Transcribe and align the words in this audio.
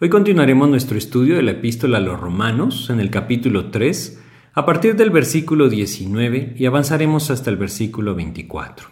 Hoy 0.00 0.10
continuaremos 0.10 0.68
nuestro 0.68 0.96
estudio 0.96 1.34
de 1.34 1.42
la 1.42 1.50
epístola 1.50 1.98
a 1.98 2.00
los 2.00 2.20
romanos 2.20 2.88
en 2.88 3.00
el 3.00 3.10
capítulo 3.10 3.72
3 3.72 4.22
a 4.54 4.64
partir 4.64 4.94
del 4.94 5.10
versículo 5.10 5.68
19 5.68 6.54
y 6.56 6.66
avanzaremos 6.66 7.32
hasta 7.32 7.50
el 7.50 7.56
versículo 7.56 8.14
24. 8.14 8.86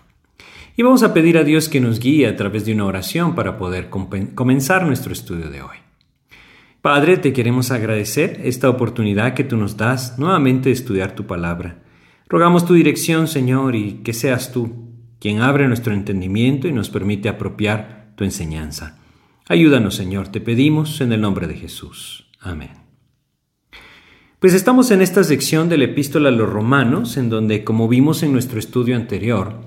Y 0.76 0.82
vamos 0.82 1.04
a 1.04 1.14
pedir 1.14 1.38
a 1.38 1.44
Dios 1.44 1.68
que 1.68 1.80
nos 1.80 2.00
guíe 2.00 2.26
a 2.26 2.34
través 2.34 2.66
de 2.66 2.72
una 2.72 2.86
oración 2.86 3.36
para 3.36 3.56
poder 3.56 3.88
comenzar 3.88 4.84
nuestro 4.84 5.12
estudio 5.12 5.48
de 5.48 5.62
hoy. 5.62 5.76
Padre, 6.82 7.18
te 7.18 7.32
queremos 7.32 7.70
agradecer 7.70 8.40
esta 8.42 8.68
oportunidad 8.68 9.34
que 9.34 9.44
tú 9.44 9.56
nos 9.56 9.76
das 9.76 10.18
nuevamente 10.18 10.70
de 10.70 10.74
estudiar 10.74 11.14
tu 11.14 11.24
palabra. 11.24 11.84
Rogamos 12.28 12.66
tu 12.66 12.74
dirección, 12.74 13.28
Señor, 13.28 13.76
y 13.76 14.00
que 14.02 14.12
seas 14.12 14.50
tú 14.50 14.90
quien 15.20 15.40
abre 15.40 15.68
nuestro 15.68 15.94
entendimiento 15.94 16.66
y 16.66 16.72
nos 16.72 16.90
permite 16.90 17.28
apropiar 17.28 18.08
tu 18.16 18.24
enseñanza. 18.24 19.05
Ayúdanos, 19.48 19.94
Señor, 19.94 20.26
te 20.28 20.40
pedimos 20.40 21.00
en 21.00 21.12
el 21.12 21.20
nombre 21.20 21.46
de 21.46 21.54
Jesús. 21.54 22.26
Amén. 22.40 22.70
Pues 24.40 24.54
estamos 24.54 24.90
en 24.90 25.02
esta 25.02 25.22
sección 25.22 25.68
de 25.68 25.78
la 25.78 25.84
epístola 25.84 26.30
a 26.30 26.32
los 26.32 26.50
romanos, 26.50 27.16
en 27.16 27.30
donde, 27.30 27.62
como 27.62 27.86
vimos 27.86 28.24
en 28.24 28.32
nuestro 28.32 28.58
estudio 28.58 28.96
anterior, 28.96 29.60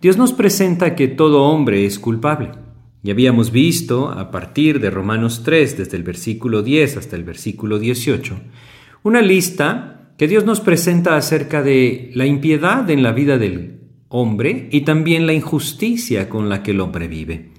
Dios 0.00 0.16
nos 0.16 0.32
presenta 0.32 0.96
que 0.96 1.06
todo 1.06 1.44
hombre 1.44 1.86
es 1.86 2.00
culpable. 2.00 2.50
Y 3.04 3.12
habíamos 3.12 3.52
visto, 3.52 4.10
a 4.10 4.32
partir 4.32 4.80
de 4.80 4.90
Romanos 4.90 5.42
3, 5.44 5.78
desde 5.78 5.96
el 5.96 6.02
versículo 6.02 6.62
10 6.62 6.96
hasta 6.96 7.14
el 7.14 7.22
versículo 7.22 7.78
18, 7.78 8.36
una 9.04 9.22
lista 9.22 10.12
que 10.18 10.26
Dios 10.26 10.44
nos 10.44 10.60
presenta 10.60 11.16
acerca 11.16 11.62
de 11.62 12.10
la 12.14 12.26
impiedad 12.26 12.90
en 12.90 13.04
la 13.04 13.12
vida 13.12 13.38
del 13.38 13.78
hombre 14.08 14.68
y 14.72 14.80
también 14.80 15.28
la 15.28 15.34
injusticia 15.34 16.28
con 16.28 16.48
la 16.48 16.64
que 16.64 16.72
el 16.72 16.80
hombre 16.80 17.06
vive. 17.06 17.49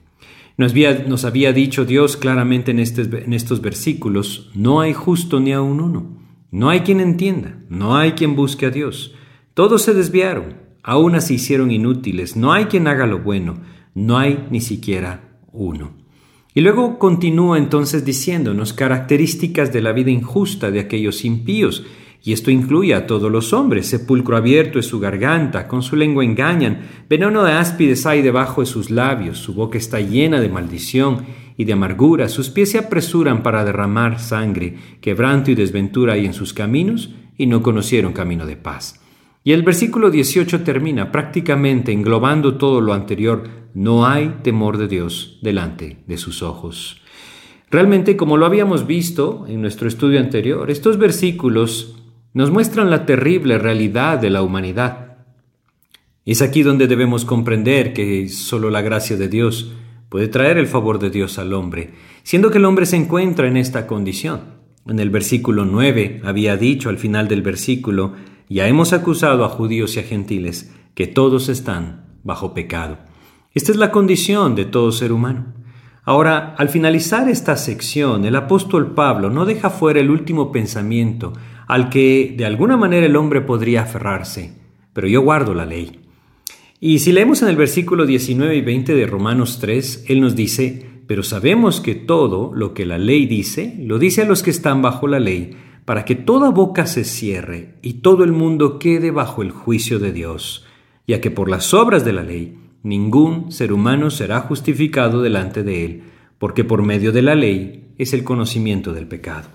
Nos 0.62 0.74
había, 0.74 1.06
nos 1.08 1.26
había 1.26 1.54
dicho 1.54 1.86
Dios 1.86 2.18
claramente 2.18 2.70
en, 2.70 2.78
en 2.78 3.34
estos 3.34 3.62
versículos, 3.62 4.52
no 4.54 4.80
hay 4.80 4.94
justo 4.94 5.40
ni 5.40 5.54
aun 5.54 5.82
uno, 5.82 6.20
no 6.52 6.70
hay 6.70 6.82
quien 6.82 7.00
entienda, 7.00 7.58
no 7.68 7.98
hay 7.98 8.12
quien 8.12 8.36
busque 8.36 8.68
a 8.68 8.70
Dios. 8.70 9.16
Todos 9.56 9.82
se 9.82 9.96
desviaron, 9.96 10.58
aún 10.84 11.20
se 11.20 11.34
hicieron 11.34 11.72
inútiles, 11.72 12.36
no 12.36 12.54
hay 12.54 12.66
quien 12.66 12.88
haga 12.88 13.08
lo 13.08 13.22
bueno, 13.22 13.58
no 13.96 14.20
hay 14.20 14.46
ni 14.52 14.62
siquiera 14.62 15.40
uno. 15.52 15.94
Y 16.54 16.62
luego 16.62 17.00
continúa 17.00 17.58
entonces 17.58 18.06
diciéndonos 18.06 18.72
características 18.72 19.74
de 19.74 19.82
la 19.82 19.94
vida 19.94 20.12
injusta 20.12 20.70
de 20.70 20.82
aquellos 20.82 21.26
impíos 21.26 21.88
y 22.24 22.34
esto 22.34 22.52
incluye 22.52 22.94
a 22.94 23.08
todos 23.08 23.32
los 23.32 23.52
hombres. 23.54 23.88
Sepulcro 23.88 24.38
abierto 24.38 24.80
es 24.80 24.86
su 24.86 25.00
garganta, 25.00 25.68
con 25.68 25.82
su 25.82 25.96
lengua 25.96 26.24
engañan, 26.24 26.82
veneno 27.10 27.44
de 27.44 27.54
áspides 27.54 28.06
hay 28.06 28.22
debajo 28.22 28.62
de 28.62 28.68
sus 28.68 28.92
labios, 28.92 29.40
su 29.40 29.54
boca 29.54 29.78
está 29.78 30.00
llena 30.00 30.40
de 30.40 30.50
maldición 30.50 31.26
y 31.58 31.66
de 31.66 31.74
amargura, 31.74 32.30
sus 32.30 32.50
pies 32.50 32.72
se 32.72 32.78
apresuran 32.78 33.44
para 33.44 33.66
derramar 33.66 34.20
sangre, 34.20 34.76
quebranto 35.02 35.52
y 35.52 35.56
desventura 35.56 36.14
hay 36.14 36.26
en 36.26 36.34
sus 36.34 36.54
caminos, 36.54 37.14
y 37.38 37.48
no 37.48 37.64
conocieron 37.64 38.14
camino 38.14 38.46
de 38.46 38.56
paz. 38.56 39.02
Y 39.44 39.54
el 39.54 39.64
versículo 39.64 40.12
18 40.12 40.62
termina 40.62 41.12
prácticamente 41.12 41.92
englobando 41.92 42.58
todo 42.58 42.82
lo 42.82 42.94
anterior, 42.94 43.44
no 43.74 44.06
hay 44.06 44.36
temor 44.44 44.78
de 44.78 44.88
Dios 44.88 45.40
delante 45.42 46.04
de 46.06 46.18
sus 46.18 46.44
ojos. 46.44 47.02
Realmente, 47.72 48.18
como 48.18 48.38
lo 48.38 48.46
habíamos 48.46 48.86
visto 48.86 49.46
en 49.48 49.62
nuestro 49.62 49.88
estudio 49.88 50.20
anterior, 50.20 50.70
estos 50.70 50.98
versículos 50.98 52.01
nos 52.34 52.52
muestran 52.52 52.90
la 52.90 53.06
terrible 53.06 53.58
realidad 53.58 54.20
de 54.20 54.30
la 54.30 54.42
humanidad. 54.42 55.18
Es 56.26 56.42
aquí 56.42 56.64
donde 56.64 56.88
debemos 56.88 57.26
comprender 57.26 57.94
que 57.94 58.30
solo 58.30 58.70
la 58.70 58.82
gracia 58.82 59.18
de 59.18 59.28
Dios 59.28 59.74
puede 60.08 60.28
traer 60.28 60.58
el 60.58 60.68
favor 60.68 61.00
de 61.00 61.10
Dios 61.10 61.40
al 61.40 61.54
hombre, 61.54 61.94
siendo 62.24 62.52
que 62.52 62.58
el 62.58 62.66
hombre 62.66 62.86
se 62.86 62.96
encuentra 62.96 63.48
en 63.48 63.58
esta 63.58 63.88
condición. 63.88 64.62
En 64.86 65.00
el 65.00 65.10
versículo 65.10 65.66
9 65.66 66.22
había 66.24 66.58
dicho 66.58 66.90
al 66.90 66.98
final 66.98 67.28
del 67.28 67.42
versículo, 67.42 68.14
ya 68.50 68.68
hemos 68.68 68.94
acusado 68.94 69.46
a 69.46 69.50
judíos 69.50 69.96
y 69.96 70.00
a 70.00 70.04
gentiles 70.04 70.74
que 70.96 71.08
todos 71.08 71.50
están 71.50 72.06
bajo 72.24 72.54
pecado. 72.54 73.00
Esta 73.54 73.72
es 73.72 73.78
la 73.78 73.92
condición 73.92 74.56
de 74.56 74.66
todo 74.66 74.92
ser 74.92 75.12
humano. 75.12 75.54
Ahora, 76.04 76.56
al 76.58 76.70
finalizar 76.70 77.30
esta 77.30 77.58
sección, 77.58 78.26
el 78.26 78.36
apóstol 78.36 78.94
Pablo 78.94 79.30
no 79.30 79.46
deja 79.46 79.70
fuera 79.70 80.00
el 80.00 80.10
último 80.10 80.52
pensamiento 80.52 81.34
al 81.68 81.90
que 81.90 82.34
de 82.38 82.46
alguna 82.46 82.78
manera 82.78 83.06
el 83.06 83.16
hombre 83.16 83.42
podría 83.42 83.84
aferrarse, 83.84 84.54
pero 84.94 85.08
yo 85.08 85.22
guardo 85.22 85.54
la 85.54 85.66
ley. 85.66 86.00
Y 86.80 87.00
si 87.00 87.12
leemos 87.12 87.42
en 87.42 87.50
el 87.50 87.56
versículo 87.56 88.06
19 88.06 88.56
y 88.56 88.62
20 88.62 88.96
de 88.96 89.06
Romanos 89.06 89.60
3, 89.60 90.06
él 90.08 90.22
nos 90.22 90.36
dice, 90.36 90.86
pero 91.08 91.24
sabemos 91.24 91.80
que 91.80 91.94
todo 91.94 92.52
lo 92.56 92.74
que 92.74 92.86
la 92.86 92.98
ley 92.98 93.26
dice, 93.26 93.76
lo 93.80 94.00
dice 94.00 94.24
a 94.24 94.26
los 94.26 94.42
que 94.42 94.50
están 94.50 94.82
bajo 94.82 95.08
la 95.08 95.20
ley, 95.20 95.58
para 95.86 96.06
que 96.06 96.16
toda 96.16 96.50
boca 96.50 96.86
se 96.86 97.04
cierre 97.04 97.76
y 97.82 97.96
todo 97.96 98.24
el 98.24 98.32
mundo 98.32 98.80
quede 98.80 99.12
bajo 99.12 99.42
el 99.42 99.52
juicio 99.52 100.00
de 100.00 100.12
Dios, 100.12 100.66
ya 101.08 101.22
que 101.22 101.30
por 101.32 101.50
las 101.50 101.74
obras 101.74 102.06
de 102.06 102.14
la 102.14 102.24
ley 102.24 102.58
ningún 102.84 103.52
ser 103.52 103.74
humano 103.74 104.10
será 104.10 104.40
justificado 104.40 105.22
delante 105.22 105.64
de 105.64 105.86
él, 105.86 106.04
porque 106.40 106.64
por 106.64 106.82
medio 106.82 107.12
de 107.12 107.22
la 107.22 107.36
ley 107.36 107.94
es 107.98 108.14
el 108.14 108.24
conocimiento 108.24 108.94
del 108.94 109.08
pecado. 109.08 109.50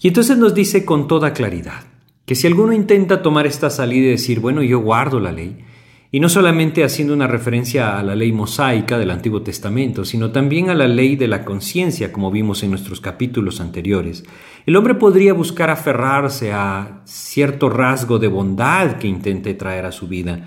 Y 0.00 0.08
entonces 0.08 0.38
nos 0.38 0.54
dice 0.54 0.84
con 0.84 1.08
toda 1.08 1.32
claridad 1.32 1.82
que 2.24 2.34
si 2.34 2.46
alguno 2.46 2.72
intenta 2.72 3.22
tomar 3.22 3.46
esta 3.46 3.70
salida 3.70 4.06
y 4.06 4.10
decir, 4.10 4.38
bueno, 4.38 4.62
yo 4.62 4.80
guardo 4.80 5.18
la 5.18 5.32
ley, 5.32 5.64
y 6.10 6.20
no 6.20 6.28
solamente 6.28 6.84
haciendo 6.84 7.12
una 7.12 7.26
referencia 7.26 7.98
a 7.98 8.02
la 8.02 8.14
ley 8.14 8.32
mosaica 8.32 8.98
del 8.98 9.10
Antiguo 9.10 9.42
Testamento, 9.42 10.04
sino 10.04 10.30
también 10.30 10.70
a 10.70 10.74
la 10.74 10.88
ley 10.88 11.16
de 11.16 11.28
la 11.28 11.44
conciencia, 11.44 12.12
como 12.12 12.30
vimos 12.30 12.62
en 12.62 12.70
nuestros 12.70 13.00
capítulos 13.00 13.60
anteriores, 13.60 14.24
el 14.64 14.76
hombre 14.76 14.94
podría 14.94 15.34
buscar 15.34 15.68
aferrarse 15.68 16.52
a 16.52 17.02
cierto 17.04 17.68
rasgo 17.68 18.18
de 18.18 18.28
bondad 18.28 18.96
que 18.96 19.08
intente 19.08 19.52
traer 19.52 19.84
a 19.84 19.92
su 19.92 20.08
vida. 20.08 20.46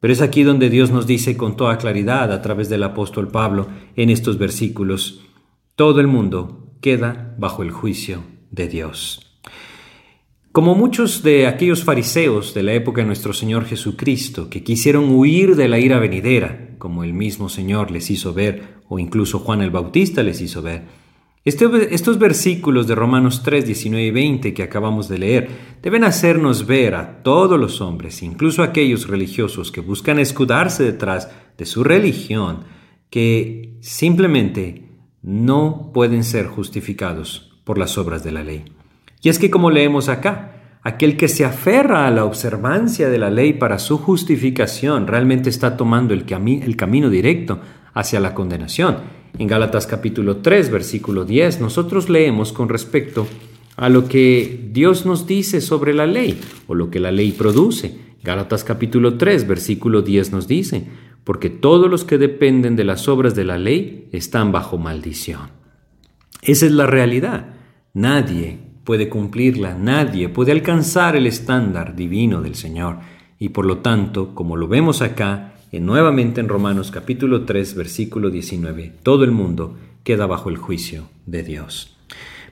Pero 0.00 0.12
es 0.12 0.22
aquí 0.22 0.42
donde 0.42 0.70
Dios 0.70 0.90
nos 0.90 1.06
dice 1.06 1.36
con 1.36 1.56
toda 1.56 1.76
claridad 1.76 2.32
a 2.32 2.40
través 2.40 2.68
del 2.70 2.82
apóstol 2.82 3.28
Pablo 3.28 3.68
en 3.96 4.08
estos 4.08 4.38
versículos, 4.38 5.22
todo 5.76 6.00
el 6.00 6.06
mundo 6.06 6.74
queda 6.80 7.34
bajo 7.38 7.62
el 7.62 7.70
juicio 7.70 8.31
de 8.52 8.68
Dios. 8.68 9.26
Como 10.52 10.74
muchos 10.74 11.22
de 11.22 11.46
aquellos 11.46 11.82
fariseos 11.82 12.52
de 12.52 12.62
la 12.62 12.74
época 12.74 13.00
de 13.00 13.06
nuestro 13.06 13.32
Señor 13.32 13.64
Jesucristo, 13.64 14.50
que 14.50 14.62
quisieron 14.62 15.08
huir 15.08 15.56
de 15.56 15.66
la 15.66 15.78
ira 15.78 15.98
venidera, 15.98 16.76
como 16.78 17.04
el 17.04 17.14
mismo 17.14 17.48
Señor 17.48 17.90
les 17.90 18.10
hizo 18.10 18.34
ver, 18.34 18.74
o 18.86 18.98
incluso 18.98 19.38
Juan 19.38 19.62
el 19.62 19.70
Bautista 19.70 20.22
les 20.22 20.42
hizo 20.42 20.60
ver, 20.60 20.82
este, 21.44 21.92
estos 21.94 22.18
versículos 22.18 22.86
de 22.86 22.94
Romanos 22.94 23.42
3, 23.42 23.64
19 23.64 24.06
y 24.06 24.10
20 24.10 24.54
que 24.54 24.62
acabamos 24.62 25.08
de 25.08 25.18
leer 25.18 25.48
deben 25.82 26.04
hacernos 26.04 26.66
ver 26.66 26.94
a 26.94 27.22
todos 27.22 27.58
los 27.58 27.80
hombres, 27.80 28.22
incluso 28.22 28.62
aquellos 28.62 29.08
religiosos 29.08 29.72
que 29.72 29.80
buscan 29.80 30.18
escudarse 30.18 30.84
detrás 30.84 31.30
de 31.56 31.64
su 31.64 31.82
religión, 31.82 32.64
que 33.10 33.78
simplemente 33.80 34.90
no 35.22 35.90
pueden 35.92 36.24
ser 36.24 36.46
justificados 36.46 37.51
por 37.64 37.78
las 37.78 37.98
obras 37.98 38.24
de 38.24 38.32
la 38.32 38.42
ley. 38.42 38.64
Y 39.22 39.28
es 39.28 39.38
que 39.38 39.50
como 39.50 39.70
leemos 39.70 40.08
acá, 40.08 40.78
aquel 40.82 41.16
que 41.16 41.28
se 41.28 41.44
aferra 41.44 42.06
a 42.06 42.10
la 42.10 42.24
observancia 42.24 43.08
de 43.08 43.18
la 43.18 43.30
ley 43.30 43.52
para 43.52 43.78
su 43.78 43.98
justificación 43.98 45.06
realmente 45.06 45.48
está 45.48 45.76
tomando 45.76 46.12
el, 46.12 46.24
el 46.28 46.76
camino 46.76 47.08
directo 47.08 47.60
hacia 47.94 48.20
la 48.20 48.34
condenación. 48.34 48.96
En 49.38 49.46
Gálatas 49.46 49.86
capítulo 49.86 50.38
3, 50.38 50.70
versículo 50.70 51.24
10, 51.24 51.60
nosotros 51.60 52.08
leemos 52.08 52.52
con 52.52 52.68
respecto 52.68 53.26
a 53.76 53.88
lo 53.88 54.06
que 54.06 54.68
Dios 54.72 55.06
nos 55.06 55.26
dice 55.26 55.60
sobre 55.60 55.94
la 55.94 56.06
ley 56.06 56.38
o 56.66 56.74
lo 56.74 56.90
que 56.90 57.00
la 57.00 57.10
ley 57.10 57.32
produce. 57.32 57.96
Gálatas 58.22 58.64
capítulo 58.64 59.16
3, 59.16 59.48
versículo 59.48 60.02
10 60.02 60.32
nos 60.32 60.48
dice, 60.48 60.86
porque 61.24 61.48
todos 61.48 61.90
los 61.90 62.04
que 62.04 62.18
dependen 62.18 62.76
de 62.76 62.84
las 62.84 63.08
obras 63.08 63.34
de 63.34 63.44
la 63.44 63.58
ley 63.58 64.08
están 64.12 64.52
bajo 64.52 64.78
maldición. 64.78 65.61
Esa 66.42 66.66
es 66.66 66.72
la 66.72 66.86
realidad. 66.86 67.54
Nadie 67.94 68.58
puede 68.82 69.08
cumplirla, 69.08 69.74
nadie 69.74 70.28
puede 70.28 70.50
alcanzar 70.50 71.14
el 71.14 71.28
estándar 71.28 71.94
divino 71.94 72.42
del 72.42 72.56
Señor. 72.56 72.98
Y 73.38 73.50
por 73.50 73.64
lo 73.64 73.78
tanto, 73.78 74.34
como 74.34 74.56
lo 74.56 74.66
vemos 74.66 75.02
acá, 75.02 75.54
en, 75.70 75.86
nuevamente 75.86 76.40
en 76.40 76.48
Romanos 76.48 76.90
capítulo 76.90 77.44
3, 77.44 77.76
versículo 77.76 78.28
19, 78.28 78.92
todo 79.04 79.22
el 79.22 79.30
mundo 79.30 79.78
queda 80.02 80.26
bajo 80.26 80.50
el 80.50 80.56
juicio 80.56 81.04
de 81.26 81.44
Dios. 81.44 81.96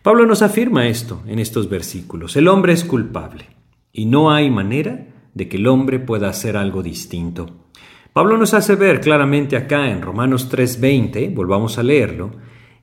Pablo 0.02 0.24
nos 0.24 0.42
afirma 0.42 0.86
esto 0.86 1.24
en 1.26 1.40
estos 1.40 1.68
versículos. 1.68 2.36
El 2.36 2.46
hombre 2.46 2.72
es 2.72 2.84
culpable 2.84 3.46
y 3.92 4.06
no 4.06 4.30
hay 4.30 4.50
manera 4.50 5.08
de 5.34 5.48
que 5.48 5.56
el 5.56 5.66
hombre 5.66 5.98
pueda 5.98 6.28
hacer 6.28 6.56
algo 6.56 6.84
distinto. 6.84 7.66
Pablo 8.12 8.36
nos 8.38 8.54
hace 8.54 8.76
ver 8.76 9.00
claramente 9.00 9.56
acá 9.56 9.90
en 9.90 10.00
Romanos 10.00 10.48
3:20, 10.48 11.34
volvamos 11.34 11.76
a 11.76 11.82
leerlo, 11.82 12.30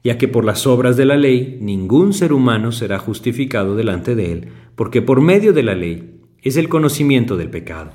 ya 0.04 0.18
que 0.18 0.28
por 0.28 0.46
las 0.46 0.68
obras 0.68 0.98
de 0.98 1.06
la 1.06 1.18
ley 1.18 1.58
ningún 1.62 2.14
ser 2.14 2.34
humano 2.34 2.72
será 2.72 3.00
justificado 3.00 3.76
delante 3.76 4.16
de 4.16 4.32
él, 4.32 4.48
porque 4.76 5.02
por 5.02 5.22
medio 5.22 5.54
de 5.54 5.64
la 5.64 5.76
ley 5.76 6.22
es 6.42 6.58
el 6.58 6.70
conocimiento 6.70 7.38
del 7.38 7.50
pecado. 7.50 7.92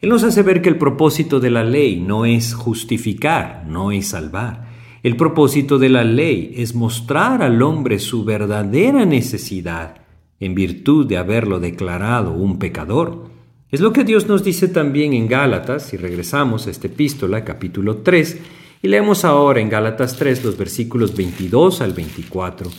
Él 0.00 0.08
nos 0.08 0.24
hace 0.24 0.42
ver 0.42 0.62
que 0.62 0.68
el 0.68 0.78
propósito 0.78 1.40
de 1.40 1.50
la 1.50 1.64
ley 1.64 2.00
no 2.00 2.24
es 2.24 2.54
justificar, 2.54 3.66
no 3.68 3.92
es 3.92 4.08
salvar, 4.08 4.70
el 5.02 5.16
propósito 5.16 5.78
de 5.78 5.88
la 5.88 6.04
ley 6.04 6.52
es 6.56 6.74
mostrar 6.74 7.42
al 7.42 7.62
hombre 7.62 7.98
su 7.98 8.24
verdadera 8.24 9.06
necesidad 9.06 9.96
en 10.40 10.54
virtud 10.54 11.06
de 11.06 11.16
haberlo 11.16 11.58
declarado 11.58 12.32
un 12.32 12.58
pecador. 12.58 13.30
Es 13.70 13.80
lo 13.80 13.94
que 13.94 14.04
Dios 14.04 14.26
nos 14.26 14.44
dice 14.44 14.68
también 14.68 15.14
en 15.14 15.26
Gálatas, 15.26 15.84
si 15.84 15.96
regresamos 15.96 16.66
a 16.66 16.70
esta 16.70 16.88
epístola, 16.88 17.44
capítulo 17.44 17.98
3, 17.98 18.40
y 18.82 18.88
leemos 18.88 19.24
ahora 19.24 19.60
en 19.60 19.68
Gálatas 19.68 20.16
3 20.16 20.44
los 20.44 20.56
versículos 20.56 21.14
22 21.14 21.80
al 21.80 21.92
24. 21.92 22.70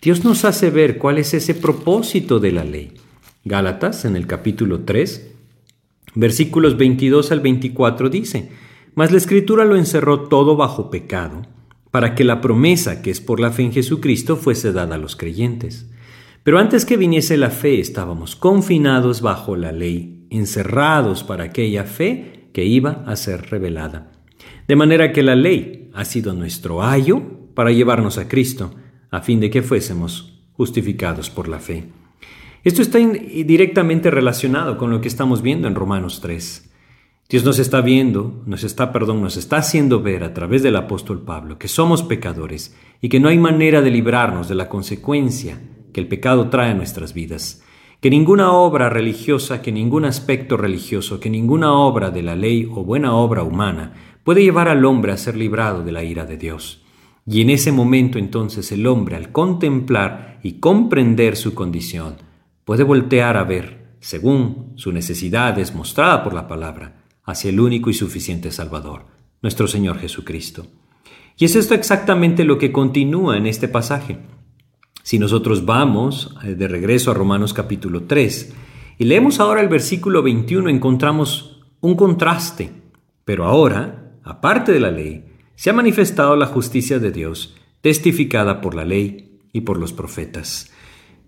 Dios 0.00 0.24
nos 0.24 0.44
hace 0.44 0.70
ver 0.70 0.98
cuál 0.98 1.18
es 1.18 1.34
ese 1.34 1.54
propósito 1.54 2.38
de 2.38 2.52
la 2.52 2.64
ley. 2.64 2.94
Gálatas, 3.44 4.04
en 4.04 4.14
el 4.14 4.26
capítulo 4.26 4.80
3, 4.80 5.32
versículos 6.14 6.76
22 6.76 7.32
al 7.32 7.40
24 7.40 8.08
dice, 8.08 8.50
Mas 8.94 9.10
la 9.10 9.18
escritura 9.18 9.64
lo 9.64 9.76
encerró 9.76 10.28
todo 10.28 10.56
bajo 10.56 10.90
pecado 10.90 11.42
para 11.90 12.14
que 12.14 12.24
la 12.24 12.40
promesa 12.40 13.02
que 13.02 13.10
es 13.10 13.20
por 13.20 13.40
la 13.40 13.50
fe 13.50 13.62
en 13.62 13.72
Jesucristo 13.72 14.36
fuese 14.36 14.72
dada 14.72 14.96
a 14.96 14.98
los 14.98 15.16
creyentes. 15.16 15.90
Pero 16.44 16.58
antes 16.58 16.84
que 16.84 16.96
viniese 16.96 17.36
la 17.36 17.50
fe 17.50 17.80
estábamos 17.80 18.36
confinados 18.36 19.20
bajo 19.20 19.56
la 19.56 19.72
ley, 19.72 20.26
encerrados 20.30 21.24
para 21.24 21.44
aquella 21.44 21.84
fe 21.84 22.48
que 22.52 22.64
iba 22.64 23.02
a 23.06 23.16
ser 23.16 23.50
revelada. 23.50 24.17
De 24.68 24.76
manera 24.76 25.12
que 25.12 25.22
la 25.22 25.34
ley 25.34 25.90
ha 25.94 26.04
sido 26.04 26.34
nuestro 26.34 26.82
ayo 26.82 27.22
para 27.54 27.72
llevarnos 27.72 28.18
a 28.18 28.28
Cristo, 28.28 28.74
a 29.10 29.22
fin 29.22 29.40
de 29.40 29.48
que 29.48 29.62
fuésemos 29.62 30.44
justificados 30.52 31.30
por 31.30 31.48
la 31.48 31.58
fe. 31.58 31.88
Esto 32.64 32.82
está 32.82 32.98
directamente 32.98 34.10
relacionado 34.10 34.76
con 34.76 34.90
lo 34.90 35.00
que 35.00 35.08
estamos 35.08 35.40
viendo 35.40 35.68
en 35.68 35.74
Romanos 35.74 36.20
3. 36.20 36.70
Dios 37.30 37.44
nos 37.44 37.58
está 37.58 37.80
viendo, 37.80 38.42
nos 38.44 38.62
está, 38.62 38.92
perdón, 38.92 39.22
nos 39.22 39.38
está 39.38 39.56
haciendo 39.56 40.02
ver 40.02 40.22
a 40.22 40.34
través 40.34 40.62
del 40.62 40.76
apóstol 40.76 41.22
Pablo 41.22 41.58
que 41.58 41.68
somos 41.68 42.02
pecadores 42.02 42.76
y 43.00 43.08
que 43.08 43.20
no 43.20 43.30
hay 43.30 43.38
manera 43.38 43.80
de 43.80 43.90
librarnos 43.90 44.48
de 44.48 44.54
la 44.54 44.68
consecuencia 44.68 45.62
que 45.94 46.00
el 46.00 46.08
pecado 46.08 46.50
trae 46.50 46.72
a 46.72 46.74
nuestras 46.74 47.14
vidas. 47.14 47.62
Que 48.00 48.10
ninguna 48.10 48.52
obra 48.52 48.90
religiosa, 48.90 49.62
que 49.62 49.72
ningún 49.72 50.04
aspecto 50.04 50.56
religioso, 50.56 51.20
que 51.20 51.30
ninguna 51.30 51.72
obra 51.72 52.10
de 52.10 52.22
la 52.22 52.36
ley 52.36 52.68
o 52.70 52.84
buena 52.84 53.14
obra 53.14 53.42
humana 53.42 53.94
puede 54.28 54.42
llevar 54.42 54.68
al 54.68 54.84
hombre 54.84 55.12
a 55.12 55.16
ser 55.16 55.38
librado 55.38 55.82
de 55.82 55.90
la 55.90 56.04
ira 56.04 56.26
de 56.26 56.36
Dios. 56.36 56.82
Y 57.24 57.40
en 57.40 57.48
ese 57.48 57.72
momento 57.72 58.18
entonces 58.18 58.70
el 58.72 58.86
hombre, 58.86 59.16
al 59.16 59.32
contemplar 59.32 60.38
y 60.42 60.60
comprender 60.60 61.34
su 61.34 61.54
condición, 61.54 62.16
puede 62.66 62.84
voltear 62.84 63.38
a 63.38 63.44
ver, 63.44 63.96
según 64.00 64.74
su 64.76 64.92
necesidad 64.92 65.58
es 65.58 65.74
mostrada 65.74 66.22
por 66.22 66.34
la 66.34 66.46
palabra, 66.46 67.06
hacia 67.24 67.48
el 67.48 67.58
único 67.58 67.88
y 67.88 67.94
suficiente 67.94 68.50
Salvador, 68.50 69.06
nuestro 69.40 69.66
Señor 69.66 69.98
Jesucristo. 69.98 70.66
Y 71.38 71.46
es 71.46 71.56
esto 71.56 71.72
exactamente 71.72 72.44
lo 72.44 72.58
que 72.58 72.70
continúa 72.70 73.38
en 73.38 73.46
este 73.46 73.66
pasaje. 73.66 74.18
Si 75.02 75.18
nosotros 75.18 75.64
vamos 75.64 76.36
eh, 76.44 76.54
de 76.54 76.68
regreso 76.68 77.10
a 77.10 77.14
Romanos 77.14 77.54
capítulo 77.54 78.02
3 78.02 78.52
y 78.98 79.04
leemos 79.04 79.40
ahora 79.40 79.62
el 79.62 79.68
versículo 79.68 80.22
21, 80.22 80.68
encontramos 80.68 81.62
un 81.80 81.94
contraste. 81.94 82.72
Pero 83.24 83.46
ahora, 83.46 84.07
aparte 84.28 84.72
de 84.72 84.80
la 84.80 84.90
ley, 84.90 85.24
se 85.54 85.70
ha 85.70 85.72
manifestado 85.72 86.36
la 86.36 86.46
justicia 86.46 86.98
de 86.98 87.10
Dios, 87.10 87.56
testificada 87.80 88.60
por 88.60 88.74
la 88.74 88.84
ley 88.84 89.40
y 89.52 89.62
por 89.62 89.78
los 89.78 89.92
profetas. 89.92 90.70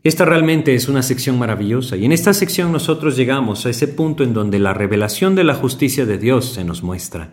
Esta 0.02 0.24
realmente 0.24 0.74
es 0.74 0.88
una 0.88 1.02
sección 1.02 1.38
maravillosa 1.38 1.96
y 1.96 2.04
en 2.04 2.12
esta 2.12 2.32
sección 2.34 2.72
nosotros 2.72 3.16
llegamos 3.16 3.64
a 3.64 3.70
ese 3.70 3.88
punto 3.88 4.22
en 4.22 4.34
donde 4.34 4.58
la 4.58 4.74
revelación 4.74 5.34
de 5.34 5.44
la 5.44 5.54
justicia 5.54 6.06
de 6.06 6.18
Dios 6.18 6.46
se 6.46 6.64
nos 6.64 6.82
muestra. 6.82 7.32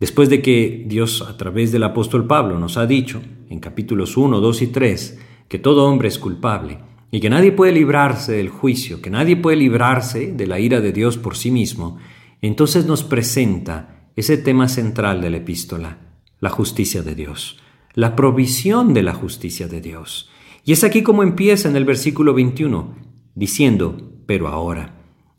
Después 0.00 0.28
de 0.28 0.42
que 0.42 0.84
Dios 0.86 1.22
a 1.22 1.36
través 1.36 1.70
del 1.70 1.84
apóstol 1.84 2.26
Pablo 2.26 2.58
nos 2.58 2.76
ha 2.76 2.86
dicho 2.86 3.22
en 3.48 3.60
capítulos 3.60 4.16
1, 4.16 4.40
2 4.40 4.62
y 4.62 4.66
3 4.68 5.18
que 5.48 5.58
todo 5.58 5.86
hombre 5.86 6.08
es 6.08 6.18
culpable 6.18 6.78
y 7.10 7.20
que 7.20 7.30
nadie 7.30 7.52
puede 7.52 7.72
librarse 7.72 8.32
del 8.32 8.48
juicio, 8.48 9.00
que 9.00 9.10
nadie 9.10 9.36
puede 9.36 9.56
librarse 9.56 10.32
de 10.32 10.46
la 10.46 10.60
ira 10.60 10.80
de 10.80 10.92
Dios 10.92 11.16
por 11.16 11.36
sí 11.36 11.50
mismo, 11.50 11.98
entonces 12.42 12.86
nos 12.86 13.04
presenta 13.04 13.93
ese 14.16 14.36
tema 14.36 14.68
central 14.68 15.20
de 15.20 15.30
la 15.30 15.38
epístola, 15.38 15.98
la 16.40 16.50
justicia 16.50 17.02
de 17.02 17.14
Dios, 17.14 17.58
la 17.94 18.14
provisión 18.16 18.94
de 18.94 19.02
la 19.02 19.14
justicia 19.14 19.68
de 19.68 19.80
Dios. 19.80 20.30
Y 20.64 20.72
es 20.72 20.84
aquí 20.84 21.02
como 21.02 21.22
empieza 21.22 21.68
en 21.68 21.76
el 21.76 21.84
versículo 21.84 22.34
21, 22.34 22.94
diciendo, 23.34 24.12
pero 24.26 24.48
ahora. 24.48 24.94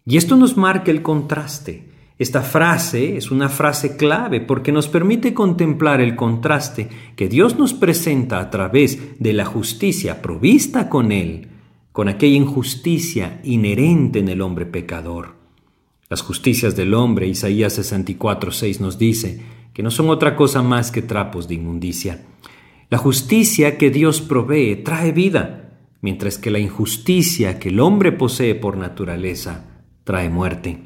Y 0.05 0.17
esto 0.17 0.35
nos 0.35 0.57
marca 0.57 0.91
el 0.91 1.01
contraste. 1.01 1.89
Esta 2.17 2.41
frase 2.41 3.17
es 3.17 3.31
una 3.31 3.49
frase 3.49 3.97
clave 3.97 4.39
porque 4.39 4.71
nos 4.71 4.87
permite 4.87 5.33
contemplar 5.33 5.99
el 5.99 6.15
contraste 6.15 6.87
que 7.15 7.27
Dios 7.27 7.57
nos 7.57 7.73
presenta 7.73 8.39
a 8.39 8.49
través 8.49 9.19
de 9.19 9.33
la 9.33 9.45
justicia 9.45 10.21
provista 10.21 10.87
con 10.87 11.11
Él, 11.11 11.49
con 11.91 12.07
aquella 12.07 12.37
injusticia 12.37 13.41
inherente 13.43 14.19
en 14.19 14.29
el 14.29 14.41
hombre 14.41 14.65
pecador. 14.65 15.44
Las 16.09 16.21
justicias 16.21 16.75
del 16.75 16.93
hombre, 16.93 17.27
Isaías 17.27 17.73
64, 17.73 18.51
6 18.51 18.81
nos 18.81 18.97
dice, 18.97 19.41
que 19.73 19.83
no 19.83 19.91
son 19.91 20.09
otra 20.09 20.35
cosa 20.35 20.61
más 20.61 20.91
que 20.91 21.01
trapos 21.01 21.47
de 21.47 21.55
inmundicia. 21.55 22.23
La 22.89 22.97
justicia 22.97 23.77
que 23.77 23.89
Dios 23.89 24.21
provee 24.21 24.77
trae 24.77 25.11
vida, 25.11 25.73
mientras 26.01 26.37
que 26.37 26.51
la 26.51 26.59
injusticia 26.59 27.59
que 27.59 27.69
el 27.69 27.79
hombre 27.79 28.11
posee 28.11 28.55
por 28.55 28.77
naturaleza 28.77 29.65
trae 30.03 30.29
muerte. 30.29 30.83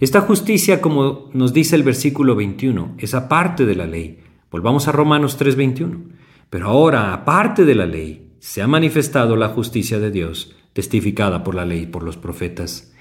Esta 0.00 0.20
justicia, 0.20 0.80
como 0.80 1.30
nos 1.32 1.52
dice 1.52 1.76
el 1.76 1.82
versículo 1.82 2.34
21, 2.34 2.96
es 2.98 3.14
aparte 3.14 3.64
de 3.64 3.74
la 3.74 3.86
ley. 3.86 4.18
Volvamos 4.50 4.88
a 4.88 4.92
Romanos 4.92 5.38
3:21. 5.38 6.18
Pero 6.50 6.66
ahora, 6.66 7.14
aparte 7.14 7.64
de 7.64 7.74
la 7.76 7.86
ley, 7.86 8.32
se 8.40 8.60
ha 8.60 8.66
manifestado 8.66 9.36
la 9.36 9.48
justicia 9.48 10.00
de 10.00 10.10
Dios, 10.10 10.56
testificada 10.72 11.44
por 11.44 11.54
la 11.54 11.64
ley 11.64 11.82
y 11.82 11.86
por 11.86 12.02
los 12.02 12.16
profetas. 12.16 12.92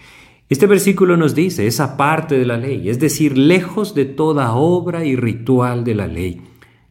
Este 0.50 0.66
versículo 0.66 1.16
nos 1.16 1.36
dice, 1.36 1.68
es 1.68 1.80
aparte 1.80 2.38
de 2.38 2.46
la 2.46 2.58
ley, 2.58 2.90
es 2.90 3.00
decir, 3.00 3.38
lejos 3.38 3.96
de 3.96 4.06
toda 4.06 4.54
obra 4.54 5.06
y 5.06 5.16
ritual 5.16 5.84
de 5.84 5.96
la 5.96 6.08
ley 6.08 6.42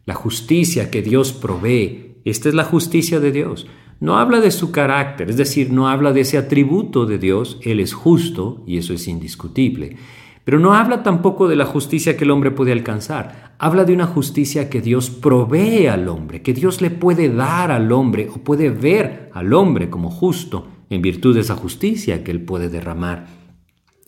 la 0.09 0.15
justicia 0.15 0.91
que 0.91 1.03
Dios 1.03 1.35
provee. 1.35 2.15
Esta 2.25 2.49
es 2.49 2.55
la 2.55 2.65
justicia 2.65 3.21
de 3.21 3.31
Dios. 3.31 3.67
No 4.01 4.17
habla 4.17 4.41
de 4.41 4.51
su 4.51 4.73
carácter, 4.73 5.29
es 5.29 5.37
decir, 5.37 5.71
no 5.71 5.87
habla 5.87 6.15
de 6.15 6.23
ese 6.23 6.39
atributo 6.39 7.05
de 7.05 7.19
Dios. 7.19 7.61
Él 7.61 7.79
es 7.79 7.93
justo 7.93 8.65
y 8.67 8.79
eso 8.79 8.95
es 8.95 9.07
indiscutible. 9.07 9.99
Pero 10.45 10.61
no 10.61 10.73
habla 10.73 11.03
tampoco 11.03 11.47
de 11.47 11.57
la 11.57 11.67
justicia 11.67 12.17
que 12.17 12.25
el 12.25 12.31
hombre 12.31 12.53
puede 12.53 12.73
alcanzar. 12.73 13.55
Habla 13.59 13.85
de 13.85 13.93
una 13.93 14.07
justicia 14.07 14.71
que 14.71 14.81
Dios 14.81 15.11
provee 15.11 15.89
al 15.89 16.09
hombre, 16.09 16.41
que 16.41 16.55
Dios 16.55 16.81
le 16.81 16.89
puede 16.89 17.29
dar 17.29 17.71
al 17.71 17.93
hombre 17.93 18.31
o 18.35 18.39
puede 18.39 18.71
ver 18.71 19.29
al 19.35 19.53
hombre 19.53 19.91
como 19.91 20.09
justo 20.11 20.69
en 20.89 21.03
virtud 21.03 21.35
de 21.35 21.43
esa 21.43 21.55
justicia 21.55 22.25
que 22.25 22.31
él 22.31 22.41
puede 22.41 22.71
derramar. 22.71 23.38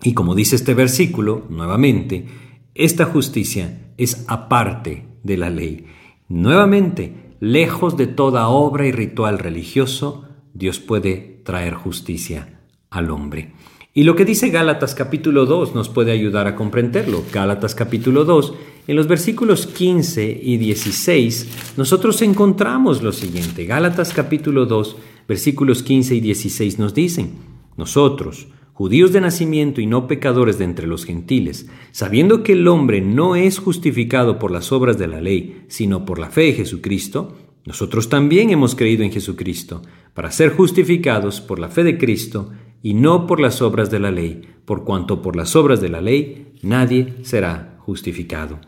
Y 0.02 0.14
como 0.14 0.34
dice 0.34 0.56
este 0.56 0.74
versículo, 0.74 1.46
nuevamente, 1.50 2.26
esta 2.74 3.04
justicia 3.04 3.92
es 3.98 4.24
aparte 4.28 5.06
de 5.22 5.36
la 5.36 5.50
ley. 5.50 5.86
Nuevamente, 6.28 7.34
lejos 7.40 7.96
de 7.96 8.06
toda 8.06 8.48
obra 8.48 8.86
y 8.86 8.92
ritual 8.92 9.38
religioso, 9.38 10.24
Dios 10.54 10.78
puede 10.78 11.42
traer 11.44 11.74
justicia 11.74 12.60
al 12.90 13.10
hombre. 13.10 13.52
Y 13.92 14.04
lo 14.04 14.14
que 14.14 14.24
dice 14.24 14.50
Gálatas 14.50 14.94
capítulo 14.94 15.46
2 15.46 15.74
nos 15.74 15.88
puede 15.88 16.12
ayudar 16.12 16.46
a 16.46 16.54
comprenderlo. 16.54 17.24
Gálatas 17.32 17.74
capítulo 17.74 18.24
2, 18.24 18.54
en 18.86 18.96
los 18.96 19.08
versículos 19.08 19.66
15 19.66 20.40
y 20.42 20.56
16, 20.58 21.74
nosotros 21.76 22.22
encontramos 22.22 23.02
lo 23.02 23.12
siguiente. 23.12 23.66
Gálatas 23.66 24.12
capítulo 24.12 24.66
2, 24.66 24.96
versículos 25.28 25.82
15 25.82 26.14
y 26.14 26.20
16 26.20 26.78
nos 26.78 26.94
dicen, 26.94 27.32
nosotros, 27.76 28.46
judíos 28.80 29.12
de 29.12 29.20
nacimiento 29.20 29.82
y 29.82 29.86
no 29.86 30.06
pecadores 30.06 30.56
de 30.56 30.64
entre 30.64 30.86
los 30.86 31.04
gentiles, 31.04 31.66
sabiendo 31.90 32.42
que 32.42 32.52
el 32.52 32.66
hombre 32.66 33.02
no 33.02 33.36
es 33.36 33.58
justificado 33.58 34.38
por 34.38 34.50
las 34.50 34.72
obras 34.72 34.96
de 34.96 35.06
la 35.06 35.20
ley, 35.20 35.66
sino 35.68 36.06
por 36.06 36.18
la 36.18 36.30
fe 36.30 36.44
de 36.44 36.52
Jesucristo, 36.54 37.36
nosotros 37.66 38.08
también 38.08 38.48
hemos 38.48 38.74
creído 38.74 39.02
en 39.02 39.12
Jesucristo, 39.12 39.82
para 40.14 40.30
ser 40.30 40.56
justificados 40.56 41.42
por 41.42 41.58
la 41.58 41.68
fe 41.68 41.84
de 41.84 41.98
Cristo 41.98 42.52
y 42.82 42.94
no 42.94 43.26
por 43.26 43.38
las 43.38 43.60
obras 43.60 43.90
de 43.90 44.00
la 44.00 44.10
ley, 44.10 44.48
por 44.64 44.84
cuanto 44.84 45.20
por 45.20 45.36
las 45.36 45.56
obras 45.56 45.82
de 45.82 45.90
la 45.90 46.00
ley 46.00 46.54
nadie 46.62 47.16
será 47.20 47.76
justificado. 47.80 48.60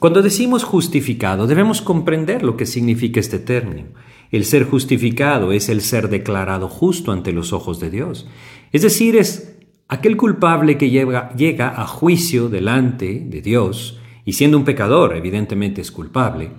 Cuando 0.00 0.20
decimos 0.20 0.64
justificado 0.64 1.46
debemos 1.46 1.80
comprender 1.80 2.42
lo 2.42 2.56
que 2.56 2.66
significa 2.66 3.20
este 3.20 3.38
término. 3.38 3.90
El 4.32 4.44
ser 4.44 4.64
justificado 4.64 5.52
es 5.52 5.68
el 5.68 5.80
ser 5.80 6.08
declarado 6.08 6.68
justo 6.68 7.12
ante 7.12 7.32
los 7.32 7.52
ojos 7.52 7.78
de 7.78 7.90
Dios. 7.90 8.26
Es 8.72 8.82
decir, 8.82 9.14
es 9.14 9.59
aquel 9.90 10.16
culpable 10.16 10.78
que 10.78 10.88
llega, 10.88 11.34
llega 11.34 11.68
a 11.68 11.86
juicio 11.86 12.48
delante 12.48 13.26
de 13.26 13.42
Dios, 13.42 14.00
y 14.24 14.34
siendo 14.34 14.56
un 14.56 14.64
pecador, 14.64 15.16
evidentemente 15.16 15.80
es 15.80 15.90
culpable, 15.90 16.50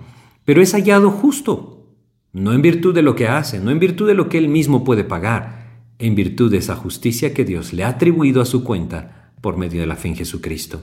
pero 0.44 0.60
es 0.60 0.72
hallado 0.74 1.10
justo, 1.10 1.88
no 2.32 2.52
en 2.52 2.60
virtud 2.60 2.94
de 2.94 3.02
lo 3.02 3.16
que 3.16 3.28
hace, 3.28 3.58
no 3.58 3.70
en 3.70 3.78
virtud 3.78 4.06
de 4.06 4.14
lo 4.14 4.28
que 4.28 4.36
él 4.36 4.48
mismo 4.48 4.84
puede 4.84 5.04
pagar, 5.04 5.80
en 5.98 6.14
virtud 6.14 6.50
de 6.50 6.58
esa 6.58 6.76
justicia 6.76 7.32
que 7.32 7.46
Dios 7.46 7.72
le 7.72 7.84
ha 7.84 7.88
atribuido 7.88 8.42
a 8.42 8.46
su 8.46 8.64
cuenta 8.64 9.32
por 9.40 9.56
medio 9.56 9.80
de 9.80 9.86
la 9.86 9.96
fe 9.96 10.08
en 10.08 10.16
Jesucristo. 10.16 10.82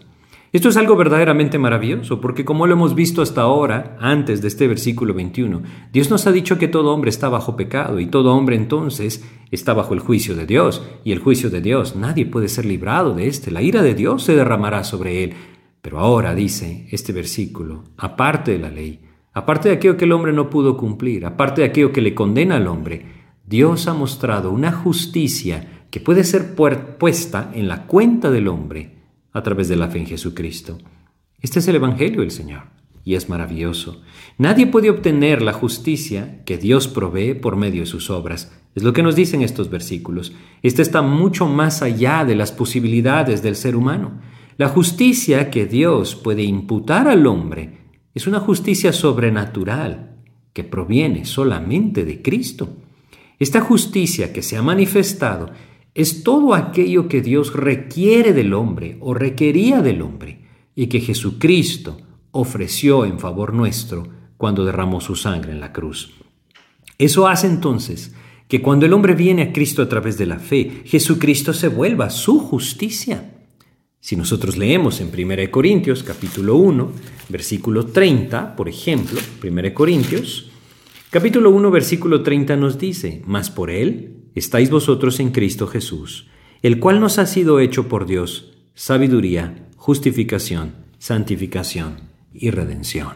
Esto 0.51 0.69
es 0.69 0.77
algo 0.77 0.95
verdaderamente 0.95 1.59
maravilloso, 1.59 2.19
porque 2.19 2.43
como 2.43 2.65
lo 2.65 2.73
hemos 2.73 2.95
visto 2.95 3.21
hasta 3.21 3.41
ahora, 3.41 3.95
antes 3.99 4.41
de 4.41 4.47
este 4.47 4.67
versículo 4.67 5.13
21, 5.13 5.61
Dios 5.93 6.09
nos 6.09 6.25
ha 6.25 6.31
dicho 6.31 6.57
que 6.57 6.67
todo 6.67 6.91
hombre 6.91 7.11
está 7.11 7.29
bajo 7.29 7.55
pecado 7.55 7.99
y 7.99 8.07
todo 8.07 8.33
hombre 8.33 8.55
entonces 8.55 9.23
está 9.51 9.75
bajo 9.75 9.93
el 9.93 9.99
juicio 9.99 10.35
de 10.35 10.47
Dios, 10.47 10.83
y 11.03 11.11
el 11.11 11.19
juicio 11.19 11.51
de 11.51 11.61
Dios 11.61 11.95
nadie 11.95 12.25
puede 12.25 12.47
ser 12.47 12.65
librado 12.65 13.13
de 13.13 13.27
éste, 13.27 13.51
la 13.51 13.61
ira 13.61 13.83
de 13.83 13.93
Dios 13.93 14.23
se 14.23 14.35
derramará 14.35 14.83
sobre 14.83 15.23
él. 15.23 15.33
Pero 15.83 15.99
ahora 15.99 16.33
dice 16.33 16.87
este 16.89 17.13
versículo, 17.13 17.83
aparte 17.95 18.53
de 18.53 18.59
la 18.59 18.71
ley, 18.71 19.01
aparte 19.33 19.69
de 19.69 19.75
aquello 19.75 19.97
que 19.97 20.05
el 20.05 20.13
hombre 20.13 20.33
no 20.33 20.49
pudo 20.49 20.77
cumplir, 20.77 21.27
aparte 21.27 21.61
de 21.61 21.67
aquello 21.67 21.93
que 21.93 22.01
le 22.01 22.15
condena 22.15 22.55
al 22.55 22.67
hombre, 22.67 23.05
Dios 23.45 23.87
ha 23.87 23.93
mostrado 23.93 24.49
una 24.49 24.71
justicia 24.71 25.85
que 25.91 25.99
puede 25.99 26.23
ser 26.23 26.55
puesta 26.55 27.51
en 27.53 27.67
la 27.67 27.85
cuenta 27.85 28.31
del 28.31 28.47
hombre 28.47 28.98
a 29.33 29.43
través 29.43 29.67
de 29.67 29.75
la 29.75 29.87
fe 29.87 29.99
en 29.99 30.07
Jesucristo. 30.07 30.77
Este 31.41 31.59
es 31.59 31.67
el 31.67 31.75
Evangelio 31.75 32.21
del 32.21 32.31
Señor 32.31 32.63
y 33.05 33.15
es 33.15 33.29
maravilloso. 33.29 34.01
Nadie 34.37 34.67
puede 34.67 34.89
obtener 34.89 35.41
la 35.41 35.53
justicia 35.53 36.43
que 36.45 36.57
Dios 36.57 36.87
provee 36.87 37.33
por 37.33 37.55
medio 37.55 37.81
de 37.81 37.87
sus 37.87 38.09
obras. 38.09 38.51
Es 38.75 38.83
lo 38.83 38.93
que 38.93 39.03
nos 39.03 39.15
dicen 39.15 39.41
estos 39.41 39.69
versículos. 39.69 40.33
Esta 40.61 40.81
está 40.81 41.01
mucho 41.01 41.47
más 41.47 41.81
allá 41.81 42.25
de 42.25 42.35
las 42.35 42.51
posibilidades 42.51 43.41
del 43.41 43.55
ser 43.55 43.75
humano. 43.75 44.21
La 44.57 44.69
justicia 44.69 45.49
que 45.49 45.65
Dios 45.65 46.15
puede 46.15 46.43
imputar 46.43 47.07
al 47.07 47.25
hombre 47.25 47.79
es 48.13 48.27
una 48.27 48.39
justicia 48.39 48.91
sobrenatural 48.91 50.17
que 50.53 50.63
proviene 50.63 51.25
solamente 51.25 52.03
de 52.05 52.21
Cristo. 52.21 52.69
Esta 53.39 53.61
justicia 53.61 54.33
que 54.33 54.41
se 54.41 54.57
ha 54.57 54.61
manifestado 54.61 55.51
es 55.95 56.23
todo 56.23 56.53
aquello 56.53 57.07
que 57.07 57.21
Dios 57.21 57.53
requiere 57.53 58.33
del 58.33 58.53
hombre 58.53 58.97
o 58.99 59.13
requería 59.13 59.81
del 59.81 60.01
hombre 60.01 60.45
y 60.75 60.87
que 60.87 60.99
Jesucristo 60.99 61.97
ofreció 62.31 63.05
en 63.05 63.19
favor 63.19 63.53
nuestro 63.53 64.07
cuando 64.37 64.65
derramó 64.65 65.01
su 65.01 65.15
sangre 65.15 65.51
en 65.51 65.59
la 65.59 65.73
cruz. 65.73 66.13
Eso 66.97 67.27
hace 67.27 67.47
entonces 67.47 68.13
que 68.47 68.61
cuando 68.61 68.85
el 68.85 68.93
hombre 68.93 69.13
viene 69.13 69.43
a 69.43 69.53
Cristo 69.53 69.81
a 69.81 69.89
través 69.89 70.17
de 70.17 70.25
la 70.25 70.39
fe, 70.39 70.83
Jesucristo 70.85 71.53
se 71.53 71.67
vuelva 71.67 72.09
su 72.09 72.39
justicia. 72.39 73.35
Si 73.99 74.15
nosotros 74.15 74.57
leemos 74.57 75.01
en 75.01 75.11
1 75.13 75.51
Corintios 75.51 76.03
capítulo 76.03 76.55
1, 76.55 76.91
versículo 77.29 77.87
30, 77.87 78.55
por 78.55 78.69
ejemplo, 78.69 79.19
1 79.43 79.73
Corintios, 79.73 80.49
Capítulo 81.11 81.49
1, 81.49 81.71
versículo 81.71 82.21
30 82.21 82.55
nos 82.55 82.77
dice, 82.77 83.23
Mas 83.25 83.49
por 83.49 83.71
Él 83.71 84.18
estáis 84.39 84.69
vosotros 84.69 85.19
en 85.19 85.31
Cristo 85.31 85.67
Jesús, 85.67 86.27
el 86.61 86.79
cual 86.79 86.99
nos 86.99 87.19
ha 87.19 87.25
sido 87.25 87.59
hecho 87.59 87.87
por 87.87 88.05
Dios 88.05 88.53
sabiduría, 88.73 89.67
justificación, 89.75 90.71
santificación 90.97 91.97
y 92.33 92.49
redención. 92.49 93.13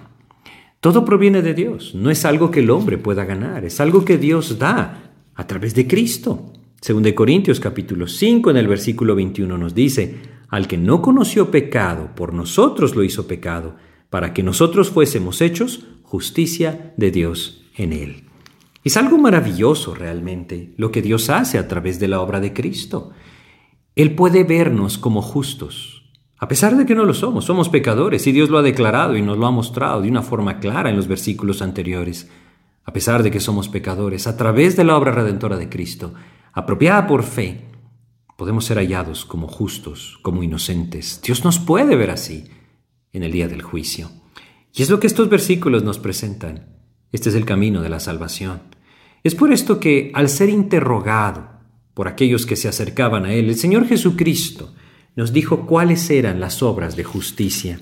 Todo 0.82 1.06
proviene 1.06 1.42
de 1.42 1.54
Dios, 1.54 1.96
no 1.96 2.10
es 2.10 2.26
algo 2.26 2.52
que 2.52 2.60
el 2.60 2.70
hombre 2.70 2.98
pueda 2.98 3.24
ganar, 3.24 3.64
es 3.64 3.80
algo 3.80 4.04
que 4.04 4.18
Dios 4.18 4.60
da 4.60 5.14
a 5.34 5.48
través 5.48 5.74
de 5.74 5.88
Cristo. 5.88 6.52
Según 6.82 7.04
de 7.04 7.16
Corintios 7.16 7.62
capítulo 7.62 8.08
5 8.08 8.52
en 8.52 8.58
el 8.58 8.68
versículo 8.68 9.16
21 9.16 9.58
nos 9.58 9.74
dice, 9.74 10.18
al 10.50 10.68
que 10.68 10.78
no 10.78 11.02
conoció 11.02 11.50
pecado, 11.50 12.12
por 12.14 12.34
nosotros 12.34 12.96
lo 12.96 13.04
hizo 13.04 13.26
pecado, 13.26 13.78
para 14.10 14.34
que 14.34 14.44
nosotros 14.44 14.90
fuésemos 14.90 15.40
hechos 15.40 15.86
justicia 16.04 16.94
de 16.98 17.10
Dios 17.12 17.64
en 17.76 17.94
Él. 17.94 18.24
Es 18.84 18.98
algo 18.98 19.18
maravilloso 19.18 19.96
realmente 19.96 20.74
lo 20.78 20.92
que 20.92 21.02
Dios 21.02 21.30
hace 21.30 21.58
a 21.58 21.68
través 21.68 22.00
de 22.00 22.08
la 22.08 22.22
obra 22.22 22.40
de 22.40 22.54
Cristo. 22.54 23.12
Él 23.96 24.16
puede 24.16 24.44
vernos 24.44 24.98
como 24.98 25.22
justos, 25.22 26.04
a 26.44 26.50
pesar 26.50 26.76
de 26.76 26.86
que 26.86 26.94
no 26.94 27.06
lo 27.06 27.14
somos, 27.14 27.46
somos 27.46 27.70
pecadores 27.70 28.28
y 28.28 28.34
Dios 28.34 28.50
lo 28.50 28.58
ha 28.58 28.62
declarado 28.62 29.16
y 29.16 29.22
nos 29.22 29.38
lo 29.38 29.48
ha 29.48 29.52
mostrado 29.52 30.02
de 30.02 30.10
una 30.10 30.22
forma 30.22 30.60
clara 30.60 30.90
en 30.90 30.98
los 30.98 31.08
versículos 31.08 31.62
anteriores. 31.62 32.30
A 32.84 32.92
pesar 32.92 33.24
de 33.24 33.32
que 33.32 33.40
somos 33.40 33.70
pecadores, 33.70 34.28
a 34.28 34.36
través 34.36 34.76
de 34.76 34.84
la 34.84 34.98
obra 34.98 35.14
redentora 35.14 35.56
de 35.56 35.70
Cristo, 35.70 36.14
apropiada 36.52 37.08
por 37.08 37.24
fe, 37.24 37.70
podemos 38.36 38.66
ser 38.66 38.76
hallados 38.78 39.24
como 39.24 39.48
justos, 39.48 40.20
como 40.22 40.44
inocentes. 40.44 41.22
Dios 41.24 41.46
nos 41.46 41.60
puede 41.60 41.96
ver 41.96 42.12
así 42.12 42.50
en 43.14 43.24
el 43.24 43.32
día 43.32 43.48
del 43.48 43.62
juicio. 43.62 44.12
Y 44.74 44.84
es 44.84 44.90
lo 44.90 45.00
que 45.00 45.08
estos 45.08 45.30
versículos 45.30 45.84
nos 45.84 45.98
presentan. 45.98 46.76
Este 47.14 47.30
es 47.30 47.36
el 47.36 47.46
camino 47.46 47.82
de 47.82 47.88
la 47.88 48.02
salvación. 48.02 48.64
Es 49.24 49.36
por 49.36 49.54
esto 49.54 49.80
que, 49.80 50.12
al 50.14 50.28
ser 50.28 50.50
interrogado 50.50 51.48
por 51.94 52.10
aquellos 52.10 52.46
que 52.46 52.58
se 52.58 52.68
acercaban 52.68 53.26
a 53.26 53.34
Él, 53.34 53.48
el 53.48 53.56
Señor 53.56 53.88
Jesucristo 53.88 54.74
nos 55.16 55.32
dijo 55.32 55.66
cuáles 55.66 56.10
eran 56.10 56.42
las 56.42 56.62
obras 56.62 56.98
de 56.98 57.06
justicia. 57.06 57.80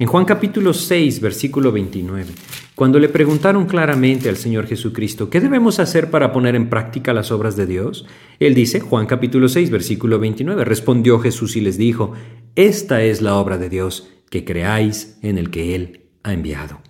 En 0.00 0.08
Juan 0.08 0.24
capítulo 0.24 0.74
6, 0.74 1.20
versículo 1.20 1.70
29, 1.70 2.32
cuando 2.74 2.98
le 2.98 3.08
preguntaron 3.08 3.66
claramente 3.66 4.28
al 4.28 4.36
Señor 4.36 4.66
Jesucristo, 4.66 5.30
¿qué 5.30 5.40
debemos 5.40 5.78
hacer 5.78 6.10
para 6.10 6.32
poner 6.32 6.56
en 6.56 6.68
práctica 6.68 7.12
las 7.12 7.30
obras 7.30 7.54
de 7.54 7.66
Dios? 7.66 8.06
Él 8.40 8.54
dice, 8.54 8.80
Juan 8.80 9.06
capítulo 9.06 9.48
6, 9.48 9.70
versículo 9.70 10.18
29, 10.18 10.64
respondió 10.64 11.20
Jesús 11.20 11.54
y 11.54 11.60
les 11.60 11.78
dijo, 11.78 12.14
Esta 12.56 13.02
es 13.02 13.20
la 13.20 13.36
obra 13.36 13.58
de 13.58 13.68
Dios, 13.68 14.08
que 14.28 14.44
creáis 14.44 15.18
en 15.22 15.38
el 15.38 15.50
que 15.50 15.76
Él 15.76 16.06
ha 16.24 16.32
enviado. 16.32 16.80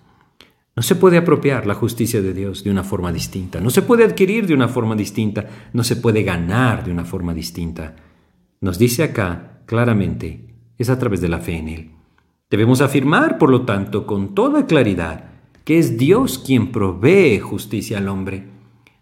No 0.77 0.83
se 0.83 0.95
puede 0.95 1.17
apropiar 1.17 1.67
la 1.67 1.75
justicia 1.75 2.23
de 2.23 2.33
Dios 2.33 2.63
de 2.63 2.71
una 2.71 2.85
forma 2.85 3.13
distinta, 3.13 3.61
no 3.61 3.71
se 3.71 3.83
puede 3.83 4.05
adquirir 4.05 4.47
de 4.47 4.55
una 4.55 4.69
forma 4.69 4.95
distinta, 4.95 5.47
no 5.73 5.83
se 5.83 5.97
puede 5.97 6.23
ganar 6.23 6.85
de 6.85 6.93
una 6.93 7.05
forma 7.05 7.35
distinta. 7.35 7.97
Nos 8.61 8.79
dice 8.79 9.03
acá 9.03 9.63
claramente, 9.67 10.55
es 10.79 10.89
a 10.89 10.99
través 10.99 11.21
de 11.21 11.29
la 11.29 11.41
fe 11.41 11.57
en 11.57 11.69
Él. 11.69 11.91
Debemos 12.49 12.81
afirmar, 12.81 13.37
por 13.37 13.51
lo 13.51 13.63
tanto, 13.63 14.07
con 14.07 14.35
toda 14.35 14.67
claridad, 14.67 15.31
que 15.65 15.79
es 15.79 15.99
Dios 15.99 16.39
quien 16.39 16.73
provee 16.73 17.39
justicia 17.41 17.99
al 17.99 18.09
hombre. 18.09 18.49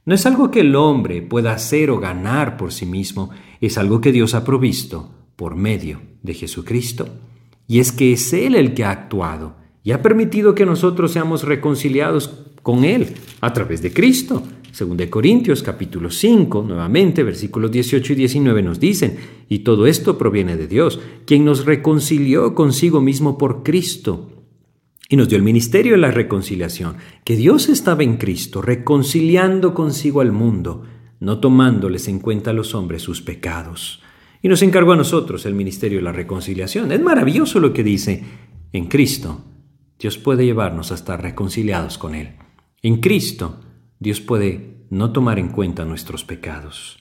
No 0.05 0.15
es 0.15 0.25
algo 0.27 0.51
que 0.51 0.61
el 0.61 0.75
hombre 0.75 1.23
pueda 1.23 1.53
hacer 1.53 1.91
o 1.91 2.01
ganar 2.01 2.57
por 2.57 2.73
sí 2.73 2.87
mismo, 2.87 3.31
es 3.61 3.77
algo 3.77 4.01
que 4.01 4.13
Dios 4.13 4.35
ha 4.35 4.45
provisto 4.45 5.11
por 5.37 5.55
medio 5.55 6.01
de 6.23 6.35
Jesucristo. 6.35 7.09
Y 7.67 7.81
es 7.81 7.93
que 7.93 8.13
es 8.13 8.33
Él 8.33 8.55
el 8.55 8.75
que 8.75 8.85
ha 8.85 8.91
actuado 8.91 9.58
y 9.85 9.93
ha 9.93 10.03
permitido 10.03 10.55
que 10.55 10.67
nosotros 10.67 11.13
seamos 11.13 11.45
reconciliados 11.45 12.45
con 12.63 12.85
Él 12.85 13.15
a 13.41 13.53
través 13.53 13.83
de 13.83 13.93
Cristo. 13.93 14.43
Según 14.73 14.97
de 14.97 15.09
Corintios 15.09 15.63
capítulo 15.63 16.11
5, 16.11 16.63
nuevamente 16.63 17.23
versículos 17.23 17.71
18 17.71 18.13
y 18.13 18.17
19 18.17 18.63
nos 18.63 18.79
dicen, 18.79 19.17
y 19.49 19.61
todo 19.61 19.87
esto 19.87 20.19
proviene 20.19 20.57
de 20.57 20.69
Dios, 20.69 21.01
quien 21.25 21.45
nos 21.45 21.65
reconcilió 21.65 22.55
consigo 22.55 23.01
mismo 23.01 23.39
por 23.39 23.63
Cristo 23.63 24.31
y 25.09 25.17
nos 25.17 25.29
dio 25.29 25.39
el 25.39 25.43
ministerio 25.43 25.93
de 25.93 25.99
la 25.99 26.11
reconciliación, 26.11 26.97
que 27.25 27.35
Dios 27.35 27.71
estaba 27.71 28.03
en 28.03 28.19
Cristo 28.19 28.61
reconciliando 28.61 29.73
consigo 29.73 30.21
al 30.21 30.33
mundo, 30.33 30.85
no 31.19 31.41
tomándoles 31.41 32.07
en 32.09 32.19
cuenta 32.19 32.51
a 32.51 32.55
los 32.55 32.75
hombres 32.75 33.03
sus 33.03 33.23
pecados. 33.23 34.03
Y 34.43 34.49
nos 34.49 34.63
encargó 34.63 34.93
a 34.93 34.97
nosotros 34.97 35.47
el 35.47 35.55
ministerio 35.55 35.99
de 35.99 36.05
la 36.05 36.13
reconciliación. 36.13 36.93
Es 36.93 37.01
maravilloso 37.01 37.59
lo 37.59 37.73
que 37.73 37.83
dice 37.83 38.23
en 38.73 38.87
Cristo 38.87 39.48
Dios 39.99 40.19
puede 40.19 40.45
llevarnos 40.45 40.93
a 40.93 40.95
estar 40.95 41.21
reconciliados 41.23 41.99
con 41.99 42.15
Él. 42.15 42.35
En 42.83 43.01
Cristo, 43.01 43.61
Dios 43.99 44.21
puede 44.21 44.85
no 44.91 45.13
tomar 45.13 45.39
en 45.39 45.49
cuenta 45.49 45.85
nuestros 45.85 46.25
pecados. 46.25 46.99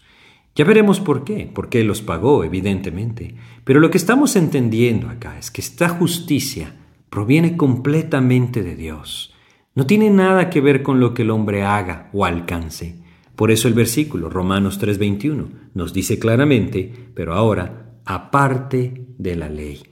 Ya 0.55 0.65
veremos 0.65 0.99
por 0.99 1.23
qué, 1.23 1.49
porque 1.53 1.81
Él 1.81 1.87
los 1.87 2.01
pagó, 2.01 2.43
evidentemente. 2.43 3.35
Pero 3.63 3.79
lo 3.79 3.91
que 3.91 3.99
estamos 3.99 4.35
entendiendo 4.35 5.07
acá 5.09 5.37
es 5.37 5.51
que 5.51 5.61
esta 5.61 5.89
justicia 5.89 6.73
proviene 7.11 7.55
completamente 7.55 8.63
de 8.63 8.75
Dios. 8.75 9.35
No 9.75 9.85
tiene 9.85 10.09
nada 10.09 10.49
que 10.49 10.59
ver 10.59 10.81
con 10.81 10.99
lo 10.99 11.13
que 11.13 11.21
el 11.21 11.29
hombre 11.29 11.63
haga 11.63 12.09
o 12.11 12.25
alcance. 12.25 12.95
Por 13.35 13.51
eso 13.51 13.67
el 13.67 13.75
versículo 13.75 14.31
Romanos 14.31 14.79
3:21 14.79 15.49
nos 15.75 15.93
dice 15.93 16.17
claramente, 16.17 16.91
pero 17.13 17.35
ahora, 17.35 17.99
aparte 18.03 19.05
de 19.19 19.35
la 19.35 19.49
ley. 19.49 19.83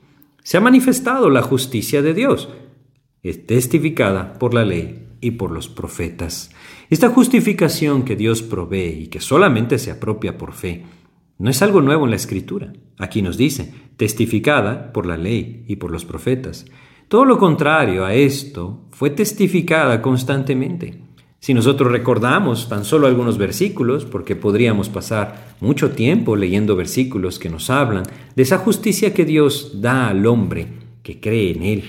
Se 0.42 0.58
ha 0.58 0.62
manifestado 0.62 1.30
la 1.30 1.44
justicia 1.44 2.02
de 2.02 2.16
Dios, 2.16 2.50
es 3.30 3.48
testificada 3.48 4.34
por 4.40 4.54
la 4.54 4.66
ley 4.66 5.08
y 5.22 5.32
por 5.32 5.52
los 5.52 5.68
profetas. 5.68 6.52
Esta 6.90 7.10
justificación 7.10 8.04
que 8.04 8.16
Dios 8.16 8.44
provee 8.44 9.04
y 9.04 9.08
que 9.08 9.20
solamente 9.20 9.80
se 9.80 9.92
apropia 9.92 10.38
por 10.38 10.54
fe, 10.54 10.84
no 11.38 11.50
es 11.50 11.62
algo 11.62 11.82
nuevo 11.82 12.06
en 12.06 12.12
la 12.12 12.16
Escritura. 12.16 12.74
Aquí 12.98 13.22
nos 13.22 13.36
dice, 13.36 13.74
testificada 13.98 14.94
por 14.94 15.06
la 15.06 15.18
ley 15.18 15.66
y 15.68 15.78
por 15.78 15.92
los 15.92 16.06
profetas. 16.06 16.66
Todo 17.08 17.26
lo 17.26 17.38
contrario 17.38 18.06
a 18.06 18.14
esto 18.14 18.86
fue 18.92 19.10
testificada 19.10 20.02
constantemente. 20.02 21.02
Si 21.40 21.54
nosotros 21.54 21.92
recordamos 21.92 22.70
tan 22.70 22.86
solo 22.86 23.06
algunos 23.06 23.38
versículos, 23.38 24.06
porque 24.06 24.36
podríamos 24.36 24.90
pasar 24.90 25.56
mucho 25.60 25.92
tiempo 25.92 26.36
leyendo 26.36 26.76
versículos 26.76 27.38
que 27.38 27.50
nos 27.50 27.70
hablan 27.70 28.06
de 28.36 28.44
esa 28.44 28.58
justicia 28.58 29.14
que 29.14 29.26
Dios 29.26 29.82
da 29.82 30.08
al 30.08 30.26
hombre 30.26 30.68
que 31.04 31.20
cree 31.20 31.52
en 31.52 31.64
Él. 31.64 31.84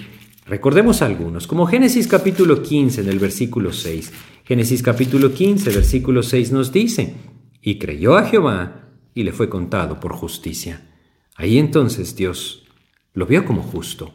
Recordemos 0.47 1.03
algunos, 1.03 1.49
como 1.49 1.67
Génesis 1.67 2.07
capítulo 2.07 2.63
15 2.63 3.01
en 3.01 3.09
el 3.09 3.19
versículo 3.19 3.73
6. 3.73 4.13
Génesis 4.45 4.81
capítulo 4.81 5.35
15, 5.35 5.71
versículo 5.71 6.23
6 6.23 6.53
nos 6.53 6.71
dice, 6.71 7.15
y 7.61 7.81
creyó 7.81 8.17
a 8.17 8.27
Jehová 8.27 8.91
y 9.13 9.25
le 9.25 9.33
fue 9.33 9.49
contado 9.49 9.99
por 9.99 10.13
justicia. 10.13 10.89
Ahí 11.35 11.59
entonces 11.59 12.15
Dios 12.15 12.65
lo 13.13 13.27
vio 13.27 13.45
como 13.45 13.61
justo. 13.61 14.15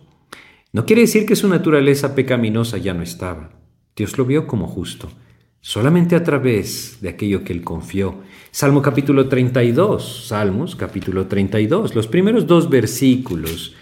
No 0.72 0.86
quiere 0.86 1.02
decir 1.02 1.26
que 1.26 1.36
su 1.36 1.50
naturaleza 1.50 2.16
pecaminosa 2.16 2.78
ya 2.78 2.94
no 2.94 3.04
estaba. 3.04 3.52
Dios 3.94 4.18
lo 4.18 4.24
vio 4.24 4.48
como 4.48 4.68
justo, 4.68 5.12
solamente 5.60 6.16
a 6.16 6.24
través 6.24 7.00
de 7.02 7.10
aquello 7.10 7.44
que 7.44 7.52
él 7.52 7.62
confió. 7.62 8.22
Salmo 8.52 8.82
capítulo 8.82 9.28
32, 9.28 10.28
Salmos 10.28 10.78
capítulo 10.78 11.28
32, 11.28 11.94
los 11.94 12.08
primeros 12.08 12.48
dos 12.48 12.70
versículos. 12.70 13.76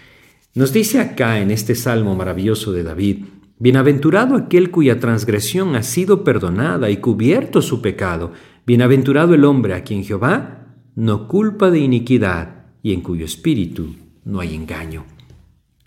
Nos 0.52 0.72
dice 0.72 0.98
acá 0.98 1.38
en 1.40 1.52
este 1.52 1.76
salmo 1.76 2.16
maravilloso 2.16 2.72
de 2.72 2.82
David, 2.82 3.24
Bienaventurado 3.60 4.36
aquel 4.36 4.70
cuya 4.70 4.98
transgresión 4.98 5.76
ha 5.76 5.82
sido 5.82 6.24
perdonada 6.24 6.88
y 6.88 6.96
cubierto 6.96 7.60
su 7.60 7.82
pecado. 7.82 8.32
Bienaventurado 8.66 9.34
el 9.34 9.44
hombre 9.44 9.74
a 9.74 9.84
quien 9.84 10.02
Jehová 10.02 10.76
no 10.96 11.28
culpa 11.28 11.70
de 11.70 11.78
iniquidad 11.78 12.64
y 12.82 12.94
en 12.94 13.02
cuyo 13.02 13.26
espíritu 13.26 13.94
no 14.24 14.40
hay 14.40 14.54
engaño. 14.54 15.04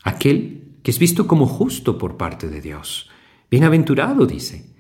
Aquel 0.04 0.78
que 0.84 0.92
es 0.92 1.00
visto 1.00 1.26
como 1.26 1.48
justo 1.48 1.98
por 1.98 2.16
parte 2.16 2.48
de 2.48 2.62
Dios. 2.62 3.10
Bienaventurado, 3.50 4.28
dice. 4.28 4.72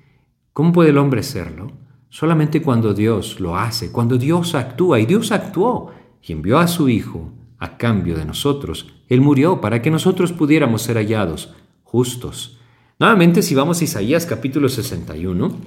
¿Cómo 0.53 0.71
puede 0.71 0.91
el 0.91 0.99
hombre 0.99 1.23
serlo? 1.23 1.71
Solamente 2.09 2.61
cuando 2.61 2.93
Dios 2.93 3.39
lo 3.39 3.57
hace, 3.57 3.91
cuando 3.91 4.17
Dios 4.17 4.53
actúa, 4.53 4.99
y 4.99 5.07
Dios 5.07 5.31
actuó 5.31 5.91
y 6.21 6.31
envió 6.31 6.59
a 6.59 6.67
su 6.67 6.87
Hijo 6.87 7.33
a 7.63 7.77
cambio 7.77 8.15
de 8.15 8.25
nosotros. 8.25 8.87
Él 9.07 9.21
murió 9.21 9.61
para 9.61 9.81
que 9.81 9.89
nosotros 9.89 10.33
pudiéramos 10.33 10.81
ser 10.81 10.97
hallados 10.97 11.53
justos. 11.85 12.57
Nuevamente, 12.99 13.41
si 13.41 13.55
vamos 13.55 13.79
a 13.79 13.85
Isaías 13.85 14.25
capítulo 14.25 14.67
61, 14.67 15.57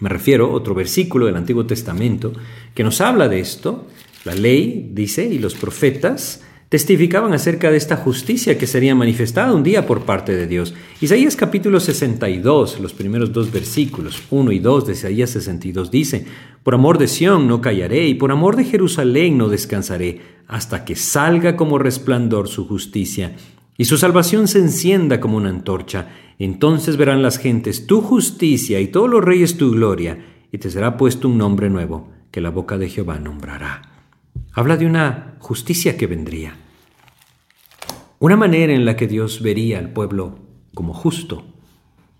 me 0.00 0.08
refiero 0.08 0.46
a 0.46 0.50
otro 0.50 0.74
versículo 0.74 1.26
del 1.26 1.36
Antiguo 1.36 1.66
Testamento 1.66 2.32
que 2.74 2.82
nos 2.82 3.00
habla 3.00 3.28
de 3.28 3.38
esto. 3.38 3.86
La 4.24 4.34
ley 4.34 4.90
dice, 4.92 5.24
y 5.24 5.38
los 5.38 5.54
profetas 5.54 6.42
testificaban 6.70 7.32
acerca 7.32 7.68
de 7.70 7.76
esta 7.76 7.96
justicia 7.96 8.56
que 8.56 8.68
sería 8.68 8.94
manifestada 8.94 9.52
un 9.52 9.64
día 9.64 9.86
por 9.86 10.04
parte 10.04 10.36
de 10.36 10.46
Dios. 10.46 10.72
Isaías 11.00 11.34
capítulo 11.34 11.80
62, 11.80 12.78
los 12.78 12.94
primeros 12.94 13.32
dos 13.32 13.50
versículos, 13.50 14.22
1 14.30 14.52
y 14.52 14.60
2 14.60 14.86
de 14.86 14.92
Isaías 14.92 15.30
62 15.30 15.90
dice, 15.90 16.24
Por 16.62 16.74
amor 16.74 16.98
de 16.98 17.08
Sión 17.08 17.48
no 17.48 17.60
callaré 17.60 18.06
y 18.06 18.14
por 18.14 18.30
amor 18.30 18.54
de 18.54 18.64
Jerusalén 18.64 19.36
no 19.36 19.48
descansaré, 19.48 20.20
hasta 20.46 20.84
que 20.84 20.94
salga 20.94 21.56
como 21.56 21.78
resplandor 21.78 22.48
su 22.48 22.66
justicia 22.68 23.34
y 23.76 23.86
su 23.86 23.98
salvación 23.98 24.46
se 24.46 24.60
encienda 24.60 25.18
como 25.18 25.38
una 25.38 25.48
antorcha. 25.48 26.10
Entonces 26.38 26.96
verán 26.96 27.20
las 27.20 27.38
gentes 27.38 27.88
tu 27.88 28.00
justicia 28.00 28.78
y 28.78 28.86
todos 28.86 29.10
los 29.10 29.24
reyes 29.24 29.56
tu 29.56 29.72
gloria, 29.72 30.24
y 30.52 30.58
te 30.58 30.70
será 30.70 30.96
puesto 30.96 31.26
un 31.26 31.36
nombre 31.36 31.68
nuevo 31.68 32.10
que 32.30 32.40
la 32.40 32.50
boca 32.50 32.78
de 32.78 32.88
Jehová 32.88 33.18
nombrará. 33.18 33.89
Habla 34.52 34.76
de 34.76 34.84
una 34.84 35.36
justicia 35.38 35.96
que 35.96 36.08
vendría. 36.08 36.56
Una 38.18 38.36
manera 38.36 38.72
en 38.72 38.84
la 38.84 38.96
que 38.96 39.06
Dios 39.06 39.42
vería 39.42 39.78
al 39.78 39.92
pueblo 39.92 40.40
como 40.74 40.92
justo. 40.92 41.44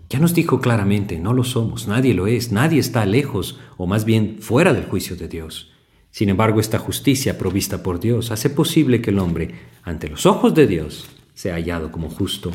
Ya 0.08 0.20
nos 0.20 0.32
dijo 0.32 0.60
claramente, 0.60 1.18
no 1.18 1.32
lo 1.32 1.42
somos, 1.42 1.88
nadie 1.88 2.14
lo 2.14 2.28
es, 2.28 2.52
nadie 2.52 2.78
está 2.78 3.04
lejos 3.04 3.58
o 3.76 3.88
más 3.88 4.04
bien 4.04 4.38
fuera 4.40 4.72
del 4.72 4.84
juicio 4.84 5.16
de 5.16 5.26
Dios. 5.26 5.72
Sin 6.12 6.28
embargo, 6.28 6.60
esta 6.60 6.78
justicia 6.78 7.36
provista 7.36 7.82
por 7.82 7.98
Dios 7.98 8.30
hace 8.30 8.48
posible 8.48 9.02
que 9.02 9.10
el 9.10 9.18
hombre, 9.18 9.52
ante 9.82 10.08
los 10.08 10.24
ojos 10.24 10.54
de 10.54 10.68
Dios, 10.68 11.08
sea 11.34 11.54
hallado 11.54 11.90
como 11.90 12.10
justo. 12.10 12.52